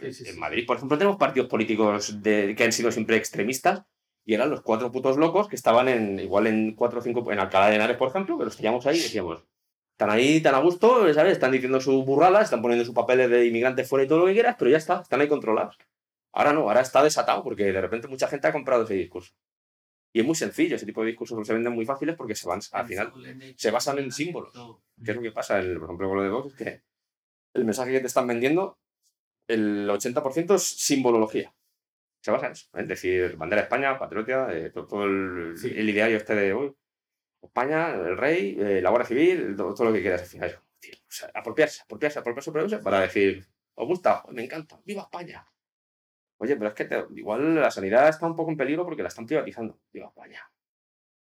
[0.00, 0.38] En.
[0.38, 3.82] Madrid, por ejemplo, tenemos partidos políticos de- que han sido siempre extremistas
[4.30, 7.40] y eran los cuatro putos locos que estaban en igual en cuatro o cinco, en
[7.40, 9.42] Alcalá de Henares, por ejemplo, que los teníamos ahí y decíamos,
[9.92, 11.32] están ahí tan a gusto, ¿sabes?
[11.32, 14.34] Están diciendo sus burradas, están poniendo sus papeles de inmigrantes fuera y todo lo que
[14.34, 15.76] quieras, pero ya está, están ahí controlados.
[16.32, 19.32] Ahora no, ahora está desatado porque de repente mucha gente ha comprado ese discurso.
[20.12, 22.60] Y es muy sencillo, ese tipo de discursos se venden muy fáciles porque se van,
[22.70, 23.12] al final,
[23.56, 24.52] se basan en símbolos.
[25.04, 25.58] ¿Qué es lo que pasa?
[25.58, 26.82] El- por ejemplo, con lo de Vox es que
[27.54, 28.78] el mensaje que te están vendiendo,
[29.48, 31.52] el 80% es simbolología.
[32.20, 32.68] Se basa en eso.
[32.74, 35.72] Es decir, bandera de España, patriota, eh, todo, todo el, Sí.
[35.74, 36.74] el ideario este de
[37.42, 40.20] España, el rey, eh, la Guardia Civil, todo, todo lo que quieras.
[40.22, 44.80] Al final, tío, o sea, apropiarse, apropiarse, apropiarse, apropiarse para decir, os gusta, me encanta,
[44.84, 45.46] viva España.
[46.38, 49.08] Oye, pero es que te- igual la sanidad está un poco en peligro porque la
[49.08, 49.80] están privatizando.
[49.92, 50.42] Viva España.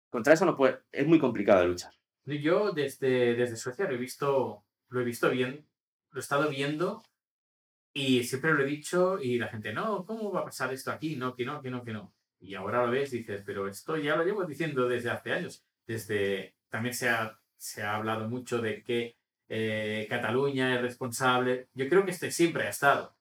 [0.09, 1.93] Contra eso no puede, es muy complicado de luchar.
[2.25, 5.67] Yo desde, desde Suecia lo he visto, lo he visto bien,
[6.11, 7.03] lo he estado viendo
[7.93, 11.17] y siempre lo he dicho y la gente, no, ¿cómo va a pasar esto aquí?
[11.17, 12.13] No, que no, que no, que no.
[12.41, 15.65] Y ahora lo ves y dices, pero esto ya lo llevo diciendo desde hace años.
[15.87, 19.17] Desde, también se ha, se ha hablado mucho de que
[19.49, 21.69] eh, Cataluña es responsable.
[21.75, 23.15] Yo creo que este siempre ha estado.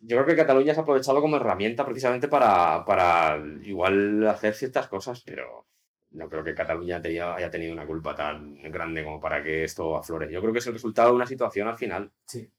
[0.00, 4.88] Yo creo que Cataluña se ha aprovechado como herramienta precisamente para, para igual hacer ciertas
[4.88, 5.66] cosas, pero
[6.10, 9.96] no creo que Cataluña tenía- haya tenido una culpa tan grande como para que esto
[9.96, 10.30] aflore.
[10.32, 12.10] Yo creo que es el resultado de una situación al final.
[12.26, 12.50] Sí.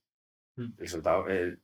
[0.55, 0.63] Mm.
[0.63, 1.61] El resultado, el-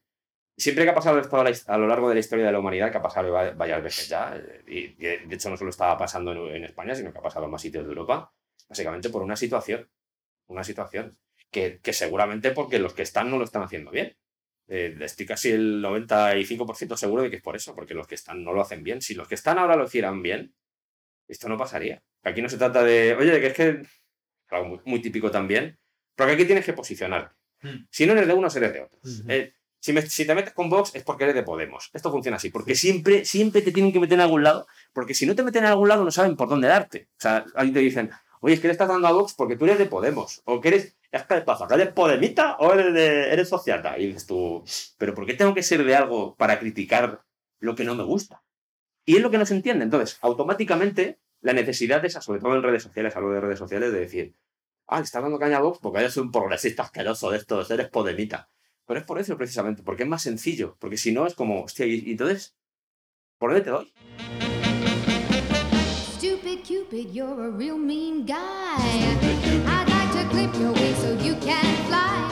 [0.57, 2.97] Siempre que ha pasado esto a, lo largo de la historia de la humanidad, que
[2.97, 6.93] ha pasado va- varias veces ya, y de hecho no solo estaba pasando en, España,
[6.93, 8.31] sino que ha pasado en más sitios de Europa,
[8.69, 9.89] básicamente por una situación.
[10.47, 11.17] Una situación
[11.49, 14.15] que, que seguramente porque los que están no lo están haciendo bien.
[14.67, 18.43] Eh, estoy casi el 95% seguro de que es por eso, porque los que están
[18.43, 19.01] no lo hacen bien.
[19.01, 20.53] Si los que están ahora lo hicieran bien,
[21.27, 22.03] esto no pasaría.
[22.23, 23.81] Aquí no se trata de, oye, que es que,
[24.49, 25.79] algo muy, muy típico también,
[26.15, 27.40] porque aquí tienes que posicionarte.
[27.61, 27.85] Mm.
[27.89, 29.23] Si no eres de unos, eres de otros.
[29.27, 31.89] Eh, si, me- si te metes con Vox es porque eres de Podemos.
[31.93, 35.25] Esto funciona así, porque siempre, siempre te tienen que meter en algún lado, porque si
[35.25, 37.07] no te meten en algún lado no saben por dónde darte.
[37.17, 38.09] O sea, ahí te dicen,
[38.41, 40.67] oye, es que le estás dando a Vox porque tú eres de Podemos, o que
[40.69, 43.97] eres, es que pasa, que eres podemita o eres, de, eres socialista.
[43.97, 44.63] Y dices tú,
[44.97, 47.21] pero ¿por qué tengo que ser de algo para criticar
[47.59, 48.41] lo que no me gusta?
[49.05, 49.83] Y es lo que no se entiende.
[49.83, 53.91] Entonces, automáticamente, la necesidad de esa, sobre todo en redes sociales, hablo de redes sociales,
[53.91, 54.35] de decir,
[54.91, 57.89] ah, le estás dando caña a Vox porque eres un progresista asqueroso de estos, eres
[57.89, 58.49] podemita.
[58.85, 60.75] Pero es por eso precisamente, porque es más sencillo.
[60.79, 62.55] Porque si no, es como, hostia, y, entonces,
[63.37, 63.93] ¿por dónde te doy?
[66.17, 68.35] Stupid Cupid, you're a real mean guy.
[68.35, 72.27] I'd like to clip your wings so you can fly.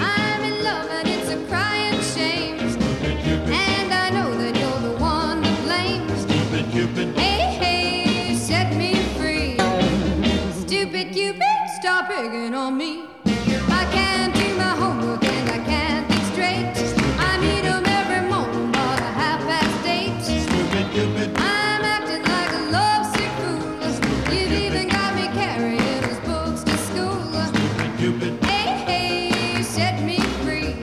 [0.00, 2.58] I'm in love and it's a crying shame.
[3.48, 6.08] And I know that you're the one to blame.
[6.84, 7.29] Hey, hey,
[11.80, 13.04] stop picking on me.
[13.24, 16.66] I can't do my homework and I can't think straight.
[17.18, 20.12] I need 'em every morning about a half past eight.
[21.38, 23.62] I'm acting like a lovesick fool.
[24.34, 27.16] You've even got me carrying his books to school.
[28.50, 30.74] Hey, hey, set me free.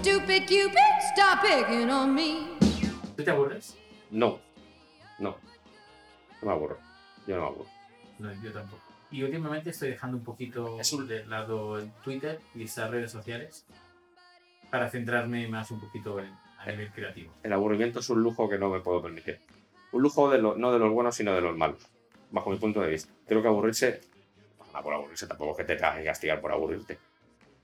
[0.00, 2.30] Stupid Cupid, stop picking on me.
[3.16, 3.74] ¿Tú te aburres?
[4.10, 4.38] No.
[5.18, 5.36] No.
[6.42, 6.76] No me aburro.
[7.26, 7.66] Yo no me aburro.
[8.18, 8.77] No, yo tampoco.
[9.10, 13.64] Y últimamente estoy dejando un poquito de lado el Twitter y esas redes sociales
[14.70, 16.26] para centrarme más un poquito en,
[16.58, 17.32] a nivel creativo.
[17.42, 19.38] El aburrimiento es un lujo que no me puedo permitir.
[19.92, 21.86] Un lujo de lo- no de los buenos, sino de los malos.
[22.30, 23.10] Bajo mi punto de vista.
[23.26, 24.00] Creo que aburrirse.
[24.74, 26.98] No, por aburrirse tampoco es que te tengas que castigar por aburrirte.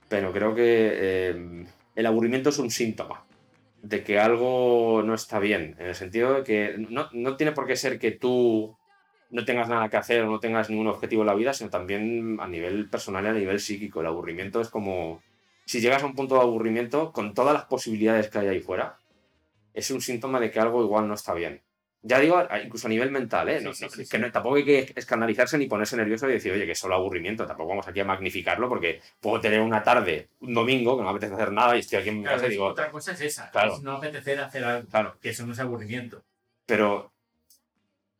[0.09, 1.65] Pero creo que eh,
[1.95, 3.23] el aburrimiento es un síntoma
[3.83, 5.75] de que algo no está bien.
[5.77, 8.75] En el sentido de que no, no tiene por qué ser que tú
[9.29, 12.37] no tengas nada que hacer o no tengas ningún objetivo en la vida, sino también
[12.39, 14.01] a nivel personal y a nivel psíquico.
[14.01, 15.21] El aburrimiento es como.
[15.65, 18.97] Si llegas a un punto de aburrimiento, con todas las posibilidades que hay ahí fuera,
[19.73, 21.61] es un síntoma de que algo igual no está bien.
[22.03, 23.59] Ya digo, incluso a nivel mental, ¿eh?
[23.61, 26.51] No- Sí, sí, sí, que no- tampoco hay que escandalizarse ni ponerse nervioso y decir,
[26.51, 27.47] oye, que es solo aburrimiento.
[27.47, 31.17] Tampoco vamos aquí a magnificarlo porque puedo tener una tarde, un domingo, que no me
[31.17, 33.21] apetece hacer nada y estoy aquí en mi Claro, casa y digo, otra cosa es
[33.21, 33.73] esa, Claro.
[33.73, 35.17] es no apetecer hacer algo, claro.
[35.19, 36.21] que eso no es aburrimiento.
[36.67, 37.11] Pero,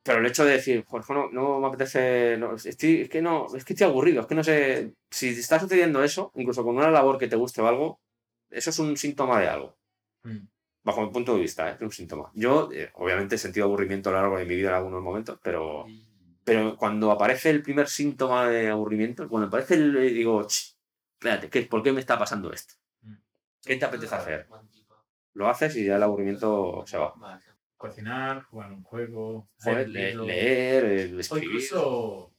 [0.06, 3.48] pero el hecho de decir, pues no, no me apetece, no, estoy- es que no,
[3.56, 6.92] es que estoy aburrido, es que no sé, si está sucediendo eso, incluso con una
[6.92, 8.00] labor que te guste o algo,
[8.52, 9.76] eso es un síntoma de algo.
[10.24, 10.48] Mm.
[10.84, 11.74] Bajo mi punto de vista, ¿eh?
[11.76, 12.30] es un síntoma.
[12.36, 15.40] Yo, eh, obviamente, he sentido aburrimiento a lo largo de mi vida en algunos momentos,
[15.42, 15.86] pero,
[16.44, 20.76] pero cuando aparece el primer síntoma de aburrimiento, cuando aparece el, eh, digo, "Ch,
[21.20, 22.76] espérate, ¿qué, ¿por qué me está pasando esto?
[23.64, 24.48] ¿Qué te apetece hacer?
[25.34, 27.14] Lo haces y ya el aburrimiento se va.
[27.78, 31.50] Cocinar, jugar un juego, leer leer, o escribir.
[31.50, 32.34] incluso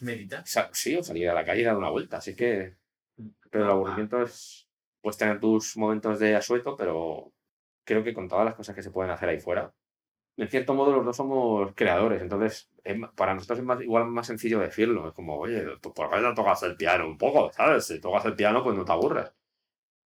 [0.00, 0.44] meditar.
[0.72, 2.18] Sí, o salir a la calle y dar una vuelta.
[2.18, 2.76] Así que.
[3.50, 4.68] Pero el aburrimiento es.
[5.00, 7.32] Puedes tener tus momentos de asueto, pero
[7.84, 9.74] creo que con todas las cosas que se pueden hacer ahí fuera.
[10.36, 12.22] En cierto modo, los dos somos creadores.
[12.22, 15.08] Entonces, es para nosotros es más, igual más sencillo decirlo.
[15.08, 17.52] Es como, oye, ¿por qué no tocas el piano un poco?
[17.52, 17.86] ¿Sabes?
[17.86, 19.32] Si tocas el piano, pues no te aburres.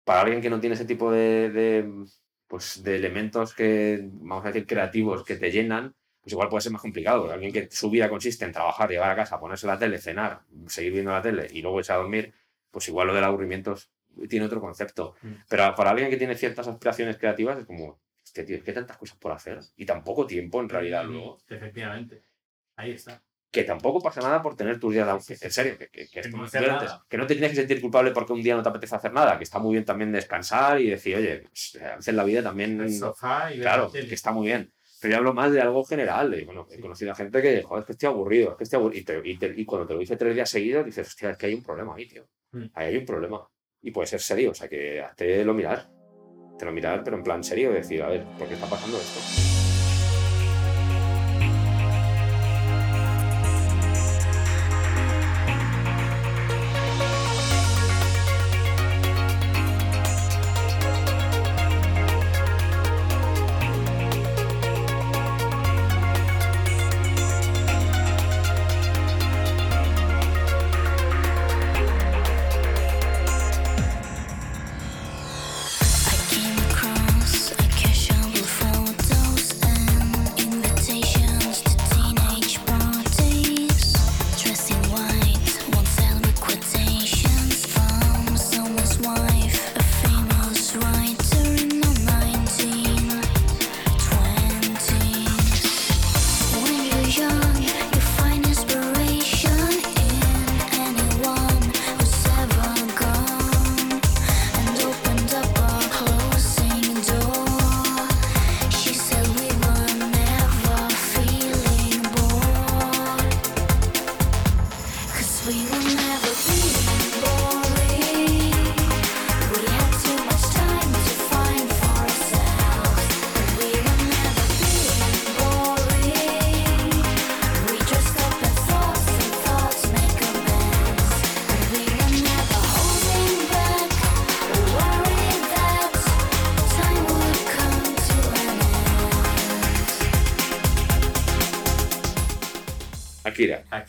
[0.04, 2.06] Para alguien que no tiene ese tipo de, de,
[2.46, 6.72] pues, de elementos que, vamos a decir, creativos que te llenan, pues igual puede ser
[6.72, 7.30] más complicado.
[7.30, 10.92] Alguien que su vida consiste en trabajar, llegar a casa, ponerse la tele, cenar, seguir
[10.92, 12.32] viendo la tele y luego irse a dormir,
[12.70, 13.90] pues igual lo del aburrimiento es-
[14.28, 15.14] tiene otro concepto.
[15.22, 15.32] Mm.
[15.48, 18.74] Pero para alguien que tiene ciertas aspiraciones creativas es como, este tío, es que hay
[18.74, 22.22] tantas cosas por hacer y tan poco tiempo en realidad luego, Efectivamente.
[22.76, 23.22] Ahí está.
[23.50, 25.46] Que tampoco pasa nada por tener tus días de aburrimiento.
[25.46, 28.32] En serio, que, que, que, Que no antes, no te tienes que sentir culpable porque
[28.32, 31.16] un día no te apetece hacer nada, que está muy bien también descansar y decir,
[31.16, 32.80] oye, pues, a veces la vida también...
[32.80, 34.72] El sofá y Claro, que está muy bien.
[35.00, 36.30] Pero yo hablo más de algo general.
[36.30, 36.80] de, bueno, he Sí.
[36.82, 39.00] conocido a gente que, joder, es que estoy aburrido, es que estoy aburrido.
[39.00, 41.38] Y, te- y te- y cuando te lo dice tres días seguidos, dices, hostia, es
[41.38, 42.26] que hay un problema ahí, tío.
[42.52, 42.64] Mm.
[42.74, 43.46] Ahí hay un problema.
[43.82, 45.88] Y puede ser serio, o sea, que hazte lo mirar.
[46.58, 49.65] Te lo mirar, pero en plan serio, decir, a ver, ¿por qué está pasando esto?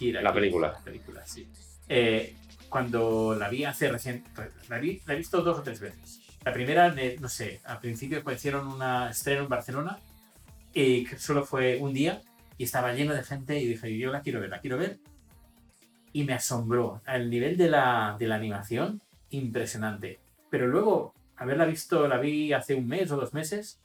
[0.10, 0.22] Akira.
[0.22, 0.72] La película.
[0.74, 1.48] La película, sí.
[1.90, 2.36] Eh,
[2.70, 4.24] cuando la vi hace recién.
[4.70, 6.20] La, vi- la he visto dos o tres veces.
[6.46, 10.00] La primera, no sé, al principio pues, hicieron una estreno en Barcelona
[10.74, 12.22] y solo fue un día
[12.58, 14.98] y estaba lleno de gente y dije, yo la quiero ver, la quiero ver.
[16.14, 17.02] Y me asombró.
[17.06, 20.20] El nivel de la, de la animación, impresionante.
[20.50, 23.82] Pero luego, haberla visto, la vi hace un mes o dos meses,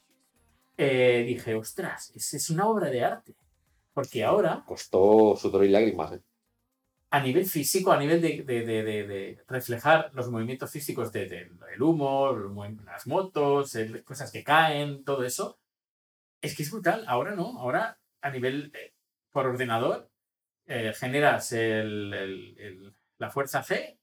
[0.79, 3.35] eh, dije, ostras, es, es una obra de arte.
[3.93, 6.13] Porque ahora Costó sudor y lágrimas.
[6.13, 6.23] ¿eh?
[7.15, 11.45] a nivel físico, a nivel de, de- de- de- reflejar los movimientos físicos de- de-
[11.71, 12.33] del humo,
[12.87, 15.59] las motos, el- cosas que caen, todo eso,
[16.41, 17.05] es que es brutal.
[17.07, 18.95] Ahora no, ahora a nivel eh,
[19.31, 20.09] por ordenador
[20.67, 23.99] eh, generas el- el- el- la fuerza C,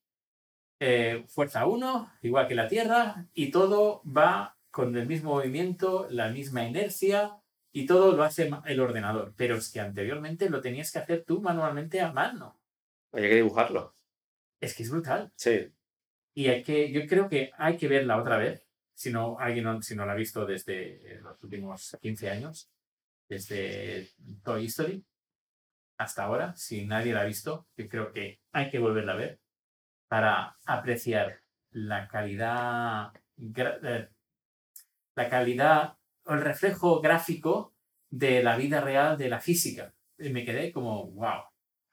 [0.79, 6.29] eh, fuerza 1, igual que la Tierra, y todo va con el mismo movimiento, la
[6.29, 7.38] misma inercia,
[7.71, 9.33] y todo lo hace el ordenador.
[9.35, 12.59] Pero es que anteriormente lo tenías que hacer tú manualmente a mano.
[13.11, 13.95] Hay que dibujarlo.
[14.59, 15.31] Es que es brutal.
[15.35, 15.71] Sí.
[16.33, 18.65] Y hay que, yo creo que hay que verla otra vez.
[18.93, 22.69] Si no, alguien no, si no la ha visto desde eh, los últimos 15 años,
[23.29, 24.09] desde
[24.43, 25.05] Toy Story
[25.97, 29.39] hasta ahora, si nadie la ha visto, yo creo que hay que volverla a ver
[30.07, 31.41] para apreciar
[31.71, 34.09] la calidad, eh,
[35.15, 35.98] la calidad
[36.33, 37.73] el reflejo gráfico
[38.09, 39.93] de la vida real, de la física.
[40.17, 41.43] Y me quedé como, wow.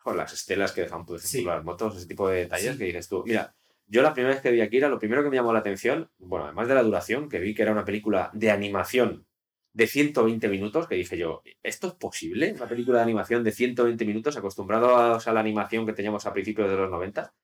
[0.03, 1.45] Con las estelas que dejan, por ejemplo, Sí.
[1.45, 2.78] las motos, ese tipo de detalles Sí.
[2.78, 3.22] que dices tú.
[3.26, 3.55] Mira,
[3.87, 6.47] yo la primera vez que vi Akira, lo primero que me llamó la atención, bueno,
[6.47, 9.26] además de la duración, que vi que era una película de animación
[9.72, 12.53] de 120 minutos, que dije yo, ¿esto es posible?
[12.57, 16.70] Una película de animación de 120 minutos, acostumbrados a la animación que teníamos a principios
[16.70, 17.34] de los 90.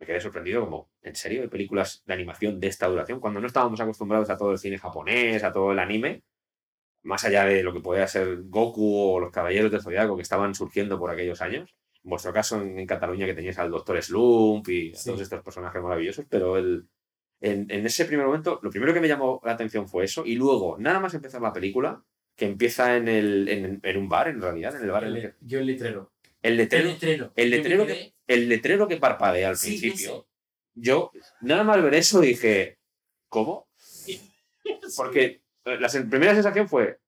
[0.00, 1.42] Me quedé sorprendido, como, ¿en serio?
[1.42, 3.20] ¿Hay películas de animación de esta duración?
[3.20, 6.22] Cuando no estábamos acostumbrados a todo el cine japonés, a todo el anime,
[7.04, 10.54] más allá de lo que podía ser Goku o los Caballeros del Zodiaco que estaban
[10.54, 11.74] surgiendo por aquellos años.
[12.02, 15.08] En vuestro caso, en, en Cataluña, que teníais al Doctor Slump y a Sí.
[15.10, 16.86] todos estos personajes maravillosos, pero el,
[17.40, 20.34] en, en ese primer momento, lo primero que me llamó la atención fue eso, y
[20.34, 22.02] luego, nada más empezar la película,
[22.36, 25.04] que empieza en, el, en, en un bar, en realidad, en el bar.
[25.04, 26.12] en el, yo el letrero.
[26.42, 30.26] el El letrero, el Yo letrero quedé- el letrero que parpadea al Sí, principio.
[30.74, 31.10] Yo,
[31.42, 32.78] nada más ver eso, dije,
[33.28, 33.68] ¿cómo?
[34.96, 36.98] Porque la primera sensación fue,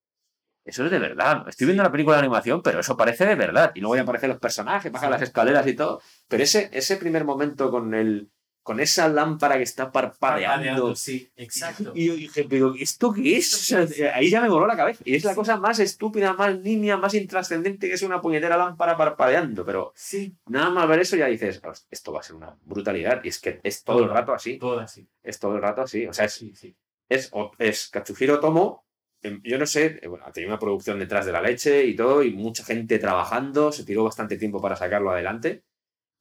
[0.64, 1.48] eso es de verdad.
[1.48, 3.70] Estoy viendo la película de animación, pero eso parece de verdad.
[3.74, 6.00] Y luego ya aparecen los personajes, bajan las escaleras y todo.
[6.28, 8.30] Pero ese, ese primer momento con el
[8.64, 10.56] con esa lámpara que está parpadeando.
[10.56, 11.92] Parpadeando, Sí, exacto.
[11.94, 13.54] Y yo dije, ¿pero esto qué es?
[13.54, 15.04] O sea, ahí ya me voló la cabeza.
[15.06, 18.96] Y es la cosa más estúpida, más nimia, más intrascendente que es una puñetera lámpara
[18.96, 19.64] parpadeando.
[19.64, 23.20] Pero Sí, nada más ver eso ya dices, "Host, esto va a ser una brutalidad.
[23.22, 24.58] Y es que es todo el rato así.
[24.58, 25.06] todo así.
[25.22, 26.04] Es todo el rato así.
[26.08, 26.74] O sea, es, Sí, sí.
[27.08, 28.84] Es, o- es Katsuhiro Tomo.
[29.22, 32.22] em, Yo no sé, eh, bueno, tenido una producción detrás de la leche y todo,
[32.22, 35.62] y mucha gente trabajando, se tiró bastante tiempo para sacarlo adelante.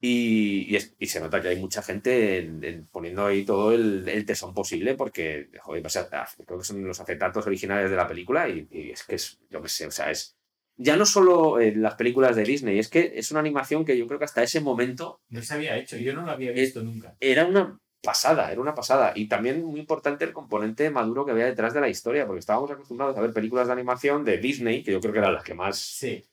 [0.00, 3.72] Y, y es- y se nota que hay mucha gente en- en poniendo ahí todo
[3.72, 6.08] el, el tesón posible, porque, joder, vas a-
[6.46, 9.62] creo que son los acetatos originales de la película, y, y es que es, yo
[9.62, 10.36] qué sé, o sea, es.
[10.78, 14.06] Ya no solo eh, las películas de Disney, es que es una animación que yo
[14.06, 17.16] creo que hasta ese momento No se había hecho, yo no lo había visto nunca.
[17.18, 19.12] era una pasada, era una pasada.
[19.16, 22.70] Y también muy importante el componente maduro que había detrás de la historia, porque estábamos
[22.72, 25.54] acostumbrados a ver películas de animación de Disney, que yo creo que eran las que
[25.54, 25.78] más...
[25.78, 26.24] Sí,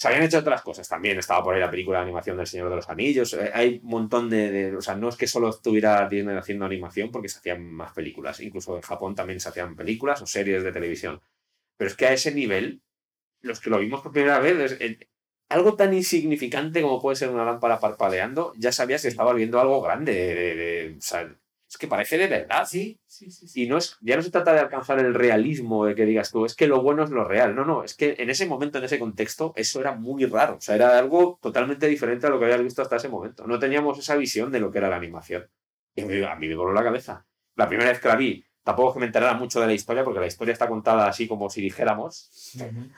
[0.00, 2.70] Se habían hecho otras cosas también, estaba por ahí la película de animación del Señor
[2.70, 5.48] de los Anillos, eh, hay un montón de, de- O sea, no es que solo
[5.50, 8.40] estuviera Disney haciendo animación, porque se hacían más películas.
[8.40, 11.20] Incluso en Japón también se hacían películas o series de televisión.
[11.76, 12.82] Pero es que a ese nivel,
[13.42, 15.08] los que lo vimos por primera vez, es- el-
[15.48, 19.80] algo tan insignificante como puede ser una lámpara parpadeando, ya sabías que estabas viendo algo
[19.80, 20.12] grande.
[20.12, 21.34] de- de- de- o sea,
[21.70, 22.66] es que parece de verdad.
[22.66, 23.46] sí, sí, sí.
[23.48, 23.62] sí.
[23.62, 26.44] Y no es, ya no se trata de alcanzar el realismo de que digas tú,
[26.46, 27.54] es que lo bueno es lo real.
[27.54, 30.56] No, no, es que en ese momento, en ese contexto, eso era muy raro.
[30.56, 33.46] O sea, era algo totalmente diferente a lo que habías visto hasta ese momento.
[33.46, 35.46] No teníamos esa visión de lo que era la animación.
[35.94, 37.26] Y a mí, me voló la cabeza.
[37.54, 40.04] La primera vez que la vi, tampoco es que me enterara mucho de la historia,
[40.04, 42.30] porque la historia está contada así como si dijéramos.
[42.54, 42.88] Ujú.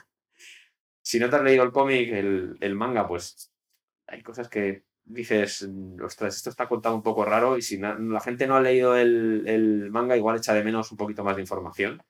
[1.10, 3.50] Si no te has leído el cómic, el, el manga, pues
[4.06, 8.20] hay cosas que dices, "Mm, ostras, esto está contado un poco raro y si la
[8.20, 11.42] gente no ha leído el, el manga, igual echa de menos un poquito más de
[11.42, 12.00] información.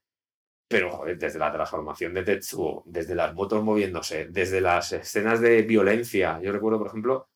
[0.69, 5.63] Pero, joder, desde la transformación de Tetsuo, desde las motos moviéndose, desde las escenas de
[5.63, 6.41] violencia.
[6.43, 7.29] Yo recuerdo, por ejemplo,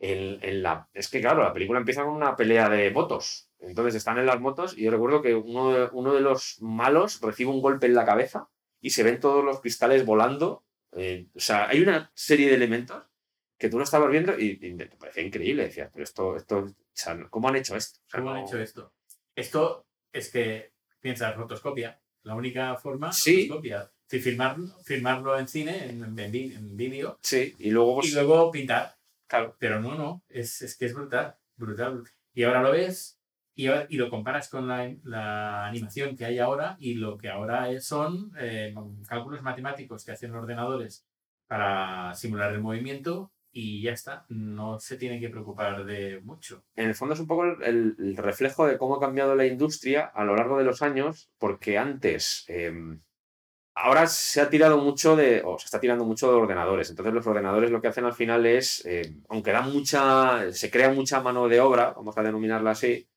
[0.00, 0.88] en, en la...
[0.94, 3.50] Es que, claro, la película empieza con una pelea de motos.
[3.60, 7.20] Entonces están en las motos y yo recuerdo que uno de, uno de los malos
[7.20, 8.48] recibe un golpe en la cabeza
[8.80, 10.64] y se ven todos los cristales volando.
[10.92, 13.02] Eh, o sea, hay una serie de elementos
[13.58, 15.64] que tú lo estabas viendo y, y te parecía increíble.
[15.64, 18.00] Decías, pero esto, esto, o sea, ¿cómo han hecho esto?
[18.06, 18.92] O sea, ¿Cómo han hecho esto?
[19.34, 22.00] Esto es que piensas rotoscopia.
[22.22, 23.42] La única forma, Sí.
[23.48, 23.90] rotoscopia.
[24.06, 28.50] Sí, filmarlo, filmarlo en cine, en, en, en vídeo, Sí, y luego, pues, y luego
[28.50, 28.96] pintar.
[29.26, 32.04] claro, Pero no, no, es, es que es brutal, brutal.
[32.32, 33.17] Y ahora lo ves
[33.58, 37.68] y, y lo comparas con la, la animación que hay ahora y lo que ahora
[37.80, 38.72] son eh,
[39.08, 41.04] cálculos matemáticos que hacen ordenadores
[41.48, 46.62] para simular el movimiento y ya está, no se tiene que preocupar de mucho.
[46.76, 50.24] en el fondo es un poco el, reflejo de cómo ha cambiado la industria a
[50.24, 52.72] lo largo de los años, porque antes, eh,
[53.74, 56.90] ahora se ha tirado mucho de, o se está tirando mucho de ordenadores.
[56.90, 60.92] Entonces los ordenadores lo que hacen al final es, eh, aunque dan mucha, se crea
[60.92, 63.08] mucha mano de obra, vamos a denominarla así,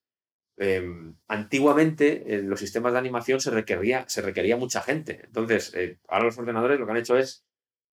[0.61, 0.83] eh,
[1.27, 5.21] antiguamente en los sistemas de animación se requería, se requería mucha gente.
[5.25, 7.43] Entonces, eh, ahora los ordenadores lo que han hecho es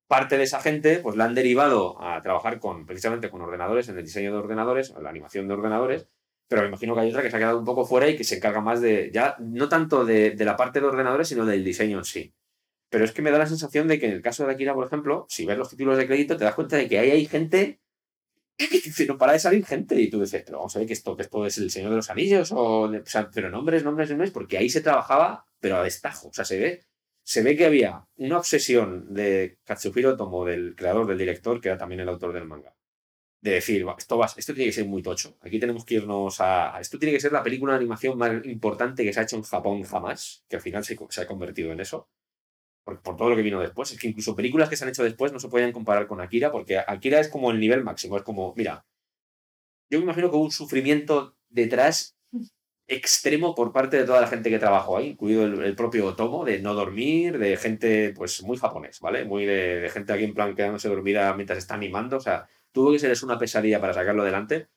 [0.07, 3.97] parte de esa gente pues la han derivado a trabajar con precisamente con ordenadores, en
[3.97, 6.07] el diseño de ordenadores, en la animación de ordenadores,
[6.47, 8.23] pero me imagino que hay otra que se ha quedado un poco fuera y que
[8.23, 11.63] se encarga más de, ya no tanto de, de la parte de ordenadores, sino del
[11.63, 12.35] diseño en sí.
[12.91, 14.85] Pero es que me da la sensación de que en el caso de Akira, por
[14.85, 17.79] ejemplo, si ves los títulos de crédito, te das cuenta de que ahí hay gente
[19.07, 21.23] no para de salir gente y tú dices, pero vamos a ver que esto, que
[21.23, 24.57] esto es el Señor de los Anillos o, o sea, pero nombres, nombres, nombres, porque
[24.57, 26.83] ahí se trabajaba, pero a destajo, o sea, se ve
[27.23, 31.77] se ve que había una obsesión de Katsuhiro Tomo, del creador, del director, que era
[31.77, 32.73] también el autor del manga.
[33.41, 35.37] De decir, "Va, esto, va, esto tiene que ser muy tocho.
[35.41, 36.75] Aquí tenemos que irnos a.
[36.75, 39.37] a- Esto tiene que ser la película de animación más importante que se ha hecho
[39.37, 42.09] en Japón jamás, que al final se, se ha convertido en eso.
[43.01, 43.91] Por, todo lo que vino después.
[43.91, 46.51] Es que incluso películas que se han hecho después no se podían comparar con Akira,
[46.51, 48.17] porque Akira es como el nivel máximo.
[48.17, 48.85] Es como, mira,
[49.89, 52.15] yo me imagino que hubo un sufrimiento detrás
[52.87, 56.59] extremo por parte de toda la gente que trabajó ahí, incluido el, propio Otomo, de
[56.59, 59.25] no dormir, de gente, pues, muy japonés, ¿vale?
[59.25, 62.17] Muy de, de gente aquí en plan quedándose dormida mientras está animando.
[62.17, 64.69] O sea, tuvo que ser una pesadilla para sacarlo adelante,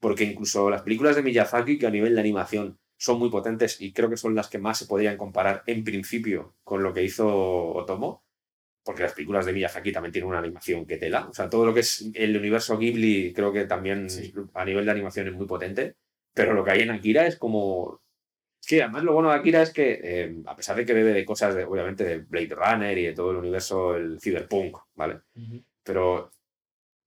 [0.00, 3.92] porque incluso las películas de Miyazaki, que a nivel de animación son muy potentes y
[3.92, 7.26] creo que son las que más se podrían comparar en principio con lo que hizo
[7.28, 8.24] Otomo,
[8.84, 11.28] porque las películas de Miyazaki también tienen una animación que tela.
[11.28, 14.34] O sea, todo lo que es el universo Ghibli creo que también Sí.
[14.54, 15.94] a nivel de animación es muy potente,
[16.34, 18.00] pero lo que hay en Akira es como...
[18.60, 21.24] Sí, además lo bueno de Akira es que, eh, a pesar de que bebe de
[21.24, 25.20] cosas, de, obviamente, de Blade Runner y de todo el universo, el cyberpunk, ¿vale?
[25.84, 26.30] pero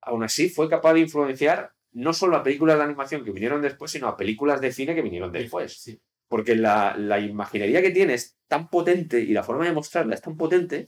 [0.01, 3.91] aún así fue capaz de influenciar no solo a películas de animación que vinieron después,
[3.91, 5.81] sino a películas de cine que vinieron después.
[5.81, 5.99] Sí.
[6.27, 10.21] Porque la, la imaginería que tiene es tan potente y la forma de mostrarla es
[10.21, 10.87] tan potente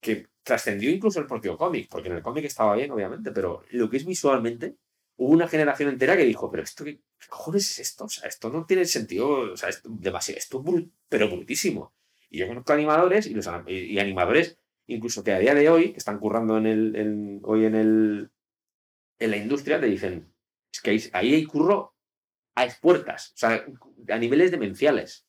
[0.00, 3.88] que trascendió incluso el propio cómic, porque en el cómic estaba bien, obviamente, pero lo
[3.90, 4.76] que es visualmente,
[5.16, 8.04] hubo una generación entera que dijo, pero esto, ¿qué, qué cojones es esto?
[8.06, 11.92] O sea, esto no tiene sentido, o sea, esto, demasiado, esto es bru- pero brutísimo.
[12.30, 15.92] Y yo conozco animadores y, los, y, y animadores, incluso que a día de hoy,
[15.92, 18.30] que están currando en el, en- hoy en, el,
[19.18, 20.29] en la industria, te dicen,
[20.72, 21.94] es que ahí, ahí hay curro
[22.54, 23.64] a expuertas, o sea,
[24.08, 25.26] a niveles demenciales.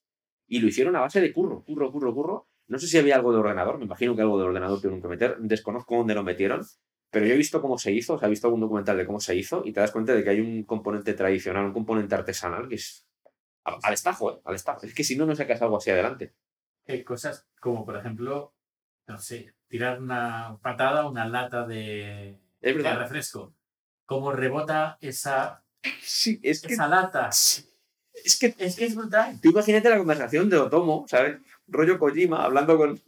[0.47, 2.49] Y lo hicieron a base de curro, curro, curro, curro.
[2.67, 5.07] No sé si había algo de ordenador, me imagino que algo de ordenador tuvieron que
[5.07, 6.61] meter, desconozco dónde lo metieron,
[7.09, 9.19] pero yo he visto cómo se hizo, o sea, he visto algún documental de cómo
[9.19, 12.69] se hizo y te das cuenta de que hay un componente tradicional, un componente artesanal
[12.69, 13.05] que es
[13.63, 14.41] al, estajo, ¿eh?
[14.45, 14.85] Al estajo.
[14.85, 16.33] Es que si no, no sacas algo así adelante.
[16.87, 18.55] Hay cosas como, por ejemplo,
[19.07, 23.53] no sé, tirar una patada a una lata de, Es de refresco.
[24.11, 25.63] Cómo rebota esa,
[26.01, 26.73] Sí, es que...
[26.73, 27.31] esa lata.
[27.31, 27.65] sí.
[28.13, 29.39] Es que Es que es brutal.
[29.41, 31.37] Tú imagínate la conversación de Otomo, ¿sabes?
[31.65, 33.01] Rollo Kojima hablando con.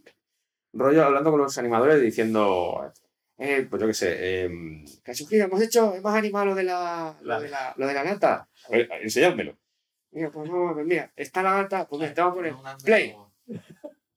[0.72, 2.90] Rollo hablando con los animadores diciendo.
[3.36, 4.16] Eh, pues yo qué sé.
[4.18, 4.84] Eh,
[5.32, 5.94] hemos hecho.
[5.94, 7.18] Hemos animado lo de la.
[7.20, 8.48] Lo de la, lo de la lata.
[8.66, 9.58] A ver, enseñádmelo.
[10.12, 11.86] Mira, pues no, pues mira, está la lata.
[11.86, 12.54] Pues mira, te voy a poner.
[12.82, 13.14] Play.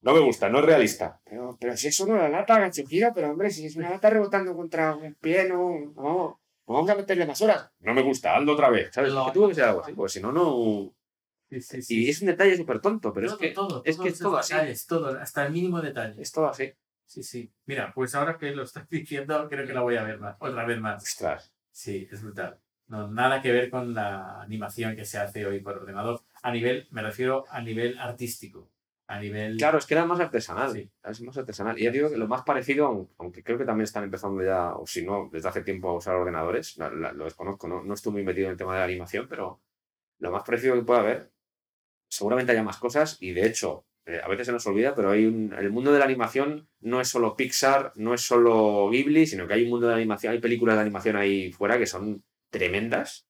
[0.01, 1.19] No me gusta, no es realista.
[1.25, 4.09] Pero, pero si eso no es la lata, Kazuhiro, pero hombre, si es una lata
[4.09, 5.93] rebotando contra un pie, no.
[5.97, 6.39] no.
[6.67, 7.71] A meterle más horas.
[7.79, 8.89] No me gusta, hazlo otra vez.
[8.93, 9.13] ¿Sabes?
[9.13, 10.93] Que tuvo que ser algo así, porque si no, no.
[11.49, 12.05] Sí, sí, sí.
[12.05, 14.37] Y es un detalle súper tonto, pero todo, es que todo, es que es todo
[14.37, 14.53] así.
[14.53, 16.21] detalles, todo, hasta el mínimo detalle.
[16.21, 16.73] es todo así.
[17.05, 17.49] Sí, sí.
[17.65, 20.65] Mira, pues ahora que lo estás diciendo, creo que la voy a ver más, otra
[20.65, 21.03] vez más.
[21.03, 21.53] Ostras.
[21.71, 22.59] Sí, es brutal.
[22.87, 26.21] No, nada que ver con la animación que se hace hoy por ordenador.
[26.41, 28.69] A nivel, me refiero a nivel artístico.
[29.09, 29.55] A nivel.
[29.57, 30.71] Claro, es que era más artesanal.
[30.73, 30.89] Sí.
[31.03, 31.79] Es más artesanal.
[31.79, 34.75] Y ya digo que lo más parecido, aun- aunque creo que también están empezando ya,
[34.75, 37.93] o si no, desde hace tiempo a usar ordenadores, la- la- lo desconozco, no, no
[37.93, 39.61] estoy muy metido en el tema de la animación, pero
[40.19, 41.31] lo más parecido que pueda haber,
[42.09, 45.25] seguramente haya más cosas y de hecho, eh, a veces se nos olvida, pero hay
[45.25, 49.47] un, el mundo de la animación no es solo Pixar, no es solo Ghibli, sino
[49.47, 53.26] que hay un mundo de animación, hay películas de animación ahí fuera que son tremendas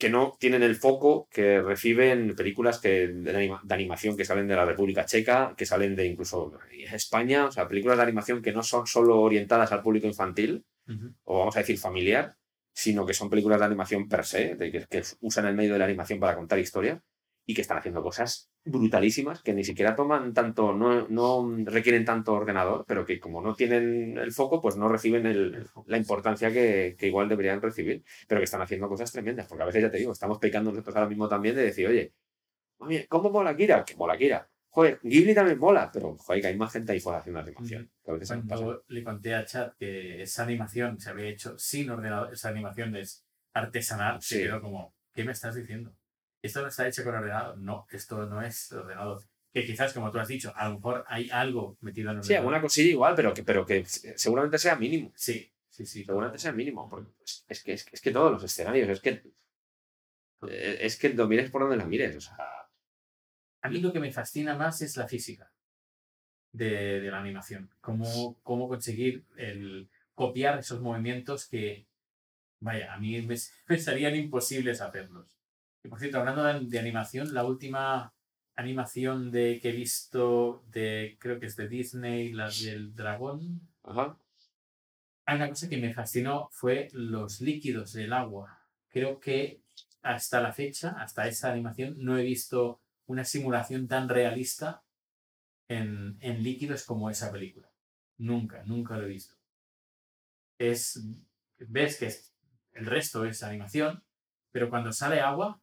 [0.00, 4.48] que no tienen el foco que reciben películas que, de, anima- de animación que salen
[4.48, 6.52] de la República Checa, que salen de incluso
[6.92, 11.14] España, o sea, películas de animación que no son solo orientadas al público infantil, Ujú.
[11.24, 12.34] o vamos a decir familiar,
[12.72, 15.78] sino que son películas de animación per se, de que, que usan el medio de
[15.78, 17.00] la animación para contar historias
[17.46, 22.34] y que están haciendo cosas brutalísimas que ni siquiera toman tanto, no, no requieren tanto
[22.34, 26.94] ordenador, pero que como no tienen el foco, pues no reciben el- la importancia que,
[26.98, 29.98] que igual deberían recibir, pero que están haciendo cosas tremendas, porque a veces ya te
[29.98, 32.12] digo, estamos pecando nosotros ahora mismo también de decir, oye,
[33.08, 33.84] ¿cómo mola Kira?
[33.84, 34.48] Que mola Kira.
[34.72, 37.90] Joder, Ghibli también mola, pero joder, que hay más gente ahí fuera haciendo animación.
[38.04, 38.28] Que a veces.
[38.46, 42.94] Cuando le conté a Chat que esa animación se había hecho sin ordenador, esa animación
[42.94, 44.36] es artesanal, Sí.
[44.36, 45.92] se quedó como, ¿qué me estás diciendo?
[46.42, 47.58] ¿Esto no está hecho con ordenador?
[47.58, 49.22] No, esto no es ordenador.
[49.52, 52.34] Que quizás, como tú has dicho, a lo mejor hay algo metido en el Sí,
[52.34, 55.12] alguna cosilla igual, pero que, pero que seguramente sea mínimo.
[55.16, 56.04] Sí, sí, sí.
[56.04, 56.88] Seguramente sea mínimo.
[56.88, 57.10] Porque
[57.48, 59.22] es, que, es, que- es que todos los escenarios, es que.
[60.48, 62.16] eh, Es que lo mires por donde la mires.
[62.16, 62.36] O sea,
[63.62, 65.52] A mí lo que me fascina más es la física
[66.52, 67.70] de, de la animación.
[67.80, 71.86] Cómo, cómo conseguir el copiar esos movimientos que,
[72.60, 73.34] vaya, a mí me,
[73.68, 75.39] me serían imposibles hacerlos.
[75.82, 78.14] Y por cierto, hablando de, de animación, la última
[78.56, 84.16] animación de que he visto de, creo que es de Disney, la del dragón, ajá.
[85.24, 88.58] hay una cosa que me fascinó fue los líquidos del agua.
[88.90, 89.62] Creo que
[90.02, 94.82] hasta la fecha, hasta esa animación, no he visto una simulación tan realista
[95.68, 97.70] en, en líquidos como esa película.
[98.18, 99.34] Nunca, nunca lo he visto.
[100.58, 101.02] Es,
[101.58, 102.32] ves que es-
[102.72, 104.04] el resto es animación,
[104.52, 105.60] pero cuando sale agua,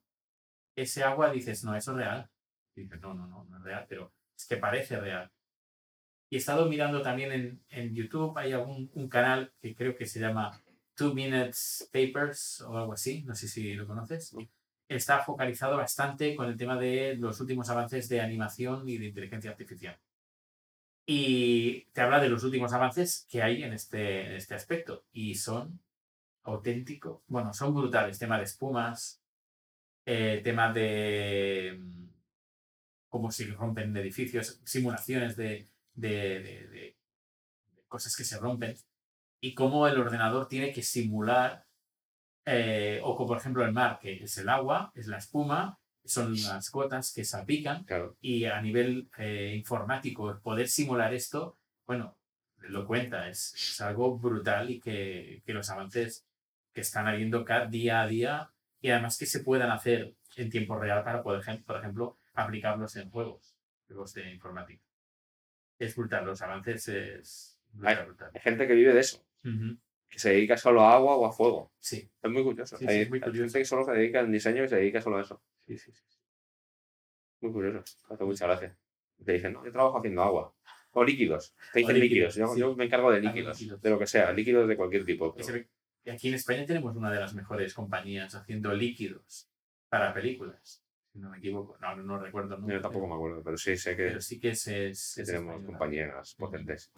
[0.77, 2.29] ese agua dices, no, eso es real.
[2.75, 5.31] Y dices, no, no, no, no es real, pero es que parece real.
[6.29, 10.05] Y he estado mirando también en, en YouTube, hay algún un canal que creo que
[10.05, 10.61] se llama
[10.95, 14.33] Two Minutes Papers o algo así, no sé si lo conoces.
[14.33, 14.47] No.
[14.89, 19.51] Está focalizado bastante con el tema de los últimos avances de animación y de inteligencia
[19.51, 19.97] artificial.
[21.05, 25.05] Y te habla de los últimos avances que hay en este, en este aspecto.
[25.11, 25.79] Y son
[26.43, 28.19] auténticos, bueno, son brutales.
[28.19, 29.21] Tema de espumas,
[30.09, 32.07] eh, tema de mm,
[33.09, 36.97] cómo se rompen edificios, simulaciones de, de, de- de- de
[37.89, 38.75] cosas que se rompen
[39.41, 41.65] y cómo el ordenador tiene que simular,
[42.45, 46.41] eh, o como por ejemplo el mar, que es el agua, es la espuma, son
[46.41, 48.15] las gotas que salpican Claro.
[48.21, 52.17] y a nivel eh, informático poder simular esto, bueno,
[52.59, 56.25] lo cuenta, es, es algo brutal y que, que los avances
[56.73, 60.77] que están habiendo cada día a día y además que se puedan hacer en tiempo
[60.77, 63.55] real para poder, por ejemplo, aplicarlos en juegos,
[63.87, 64.83] juegos de informática.
[65.79, 68.05] Es brutal, los avances es brutal, Ay.
[68.05, 68.31] brutal.
[68.33, 69.25] Hay gente que vive de eso,
[70.09, 71.71] que se dedica solo a agua o a fuego.
[71.79, 72.77] Sí, Es muy curioso.
[72.77, 73.43] Sí, sí, hay es muy hay curioso.
[73.45, 75.41] gente que solo se dedica al diseño y se dedica solo a eso.
[75.65, 75.91] sí, sí.
[75.91, 76.03] sí.
[77.41, 77.83] Muy curioso.
[78.09, 78.75] Hace mucha gracia.
[79.23, 80.53] Te dicen, no, yo trabajo haciendo agua.
[80.91, 81.53] O líquidos.
[81.73, 82.35] Te dicen líquidos.
[82.35, 82.59] líquidos, Yo, sí.
[82.59, 83.59] yo me encargo de líquidos.
[83.59, 83.81] líquidos.
[83.81, 84.31] De lo que sea.
[84.31, 85.35] Líquidos de cualquier tipo.
[85.35, 85.65] Pero-
[86.07, 89.49] que aquí en España tenemos una de las mejores compañías haciendo líquidos
[89.89, 90.81] para películas,
[91.11, 91.77] si no me equivoco.
[91.81, 92.55] No, no, recuerdo.
[92.57, 95.21] nombre, Yo tampoco me acuerdo, pero sí sé que, Pero sí que es, es- que
[95.23, 96.89] es tenemos compañías potentes.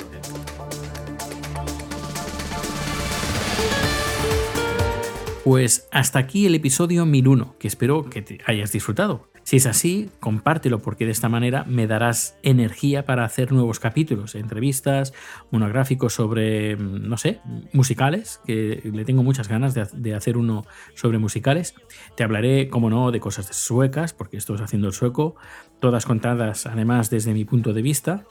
[5.49, 9.31] Pues hasta aquí el episodio 1001, que espero que te hayas disfrutado.
[9.41, 14.35] Si es así, compártelo porque de esta manera me darás energía para hacer nuevos capítulos,
[14.35, 15.11] entrevistas,
[15.49, 17.39] monográficos sobre, mm, no sé,
[17.73, 21.73] musicales, que le tengo muchas ganas de, de hacer uno sobre musicales.
[22.15, 25.35] Te hablaré, como no, de cosas suecas, porque esto es haciendo el sueco,
[25.79, 28.27] todas contadas además desde mi punto de vista.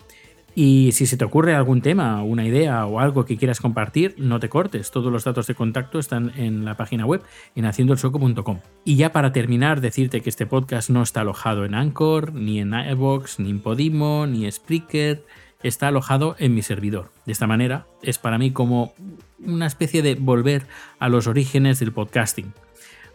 [0.61, 4.40] Y si se te ocurre algún tema, una idea o algo que quieras compartir, no
[4.40, 4.90] te cortes.
[4.90, 7.22] Todos los datos de contacto están en la página web
[7.54, 8.59] en haciendoelsueco.com.
[8.84, 12.74] Y ya para terminar, decirte que este podcast no está alojado en Anchor, ni en
[12.74, 15.24] iVoox, ni en Podimo, ni Spreaker.
[15.62, 17.12] Está alojado en mi servidor.
[17.24, 18.94] De esta manera, es para mí como
[19.38, 20.66] una especie de volver
[20.98, 22.52] a los orígenes del podcasting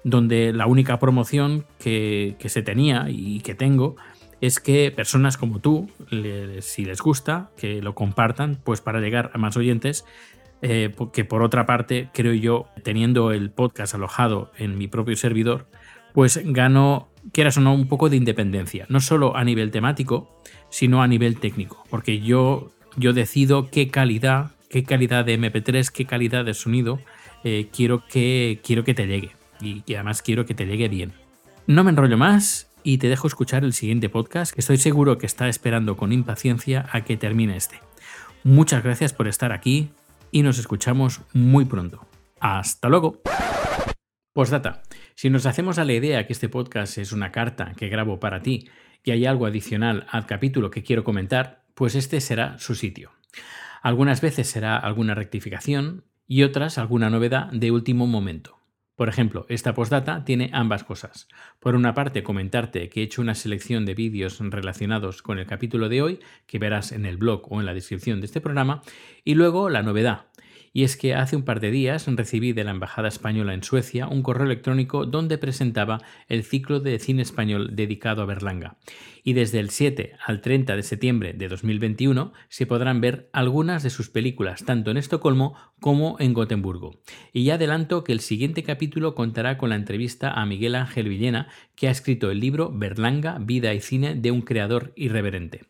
[0.05, 3.95] donde la única promoción que se tenía y que tengo
[4.43, 5.89] es que personas como tú,
[6.59, 10.03] si les gusta, que lo compartan, pues para llegar a más oyentes,
[10.61, 15.67] eh, porque por otra parte, creo yo, teniendo el podcast alojado en mi propio servidor,
[16.13, 21.01] pues gano, quieras o no, un poco de independencia, no solo a nivel temático, sino
[21.01, 26.43] a nivel técnico, porque yo, yo decido qué calidad, qué calidad de MP3, qué calidad
[26.43, 26.99] de sonido
[27.45, 29.31] eh, quiero, que, quiero que te llegue
[29.61, 31.13] y, y además quiero que te llegue bien.
[31.65, 35.25] No me enrollo más y te dejo escuchar el siguiente podcast que estoy seguro que
[35.25, 37.79] está esperando con impaciencia a que termine este.
[38.43, 39.91] Muchas gracias por estar aquí
[40.31, 42.05] y nos escuchamos muy pronto.
[42.39, 43.21] Hasta luego.
[44.33, 44.83] Postdata.
[45.15, 48.41] Si nos hacemos a la idea que este podcast es una carta que grabo para
[48.41, 48.67] ti
[49.03, 53.11] y hay algo adicional al capítulo que quiero comentar, pues este será su sitio.
[53.81, 58.62] Algunas veces será alguna rectificación y otras alguna novedad de último momento.
[58.95, 61.27] Por ejemplo, esta postdata tiene ambas cosas.
[61.59, 65.89] Por una parte, comentarte que he hecho una selección de vídeos relacionados con el capítulo
[65.89, 68.83] de hoy, que verás en el blog o en la descripción de este programa,
[69.23, 70.27] y luego la novedad.
[70.75, 74.07] Y es que hace un par de días recibí de la Embajada Española en Suecia
[74.07, 78.77] un correo electrónico donde presentaba el ciclo de cine español dedicado a Berlanga.
[79.23, 83.91] Y desde el 7 al 30 de septiembre de 2021 se podrán ver algunas de
[83.91, 86.99] sus películas, tanto en Estocolmo como en Gotemburgo.
[87.31, 91.49] Y ya adelanto que el siguiente capítulo contará con la entrevista a Miguel Ángel Villena,
[91.75, 95.61] que ha escrito el libro Berlanga, Vida y Cine de un creador irreverente.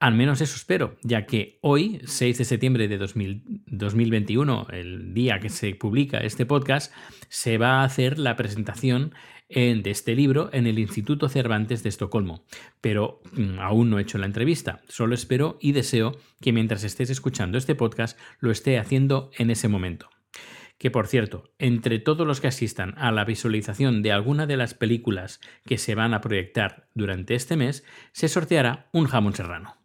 [0.00, 5.40] Al menos eso espero, ya que hoy, 6 de septiembre de 2000 2021, el día
[5.40, 6.92] que se publica este podcast,
[7.28, 9.14] se va a hacer la presentación
[9.48, 12.44] en- de este libro en el Instituto Cervantes de Estocolmo.
[12.80, 17.08] Pero mm, aún no he hecho la entrevista, solo espero y deseo que mientras estés
[17.08, 20.10] escuchando este podcast lo esté haciendo en ese momento.
[20.76, 24.74] Que por cierto, entre todos los que asistan a la visualización de alguna de las
[24.74, 29.76] películas que se van a proyectar durante este mes, se sorteará un jamón serrano.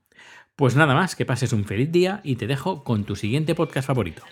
[0.59, 3.87] Pues nada más, que pases un feliz día y te dejo con tu siguiente podcast
[3.87, 4.23] favorito.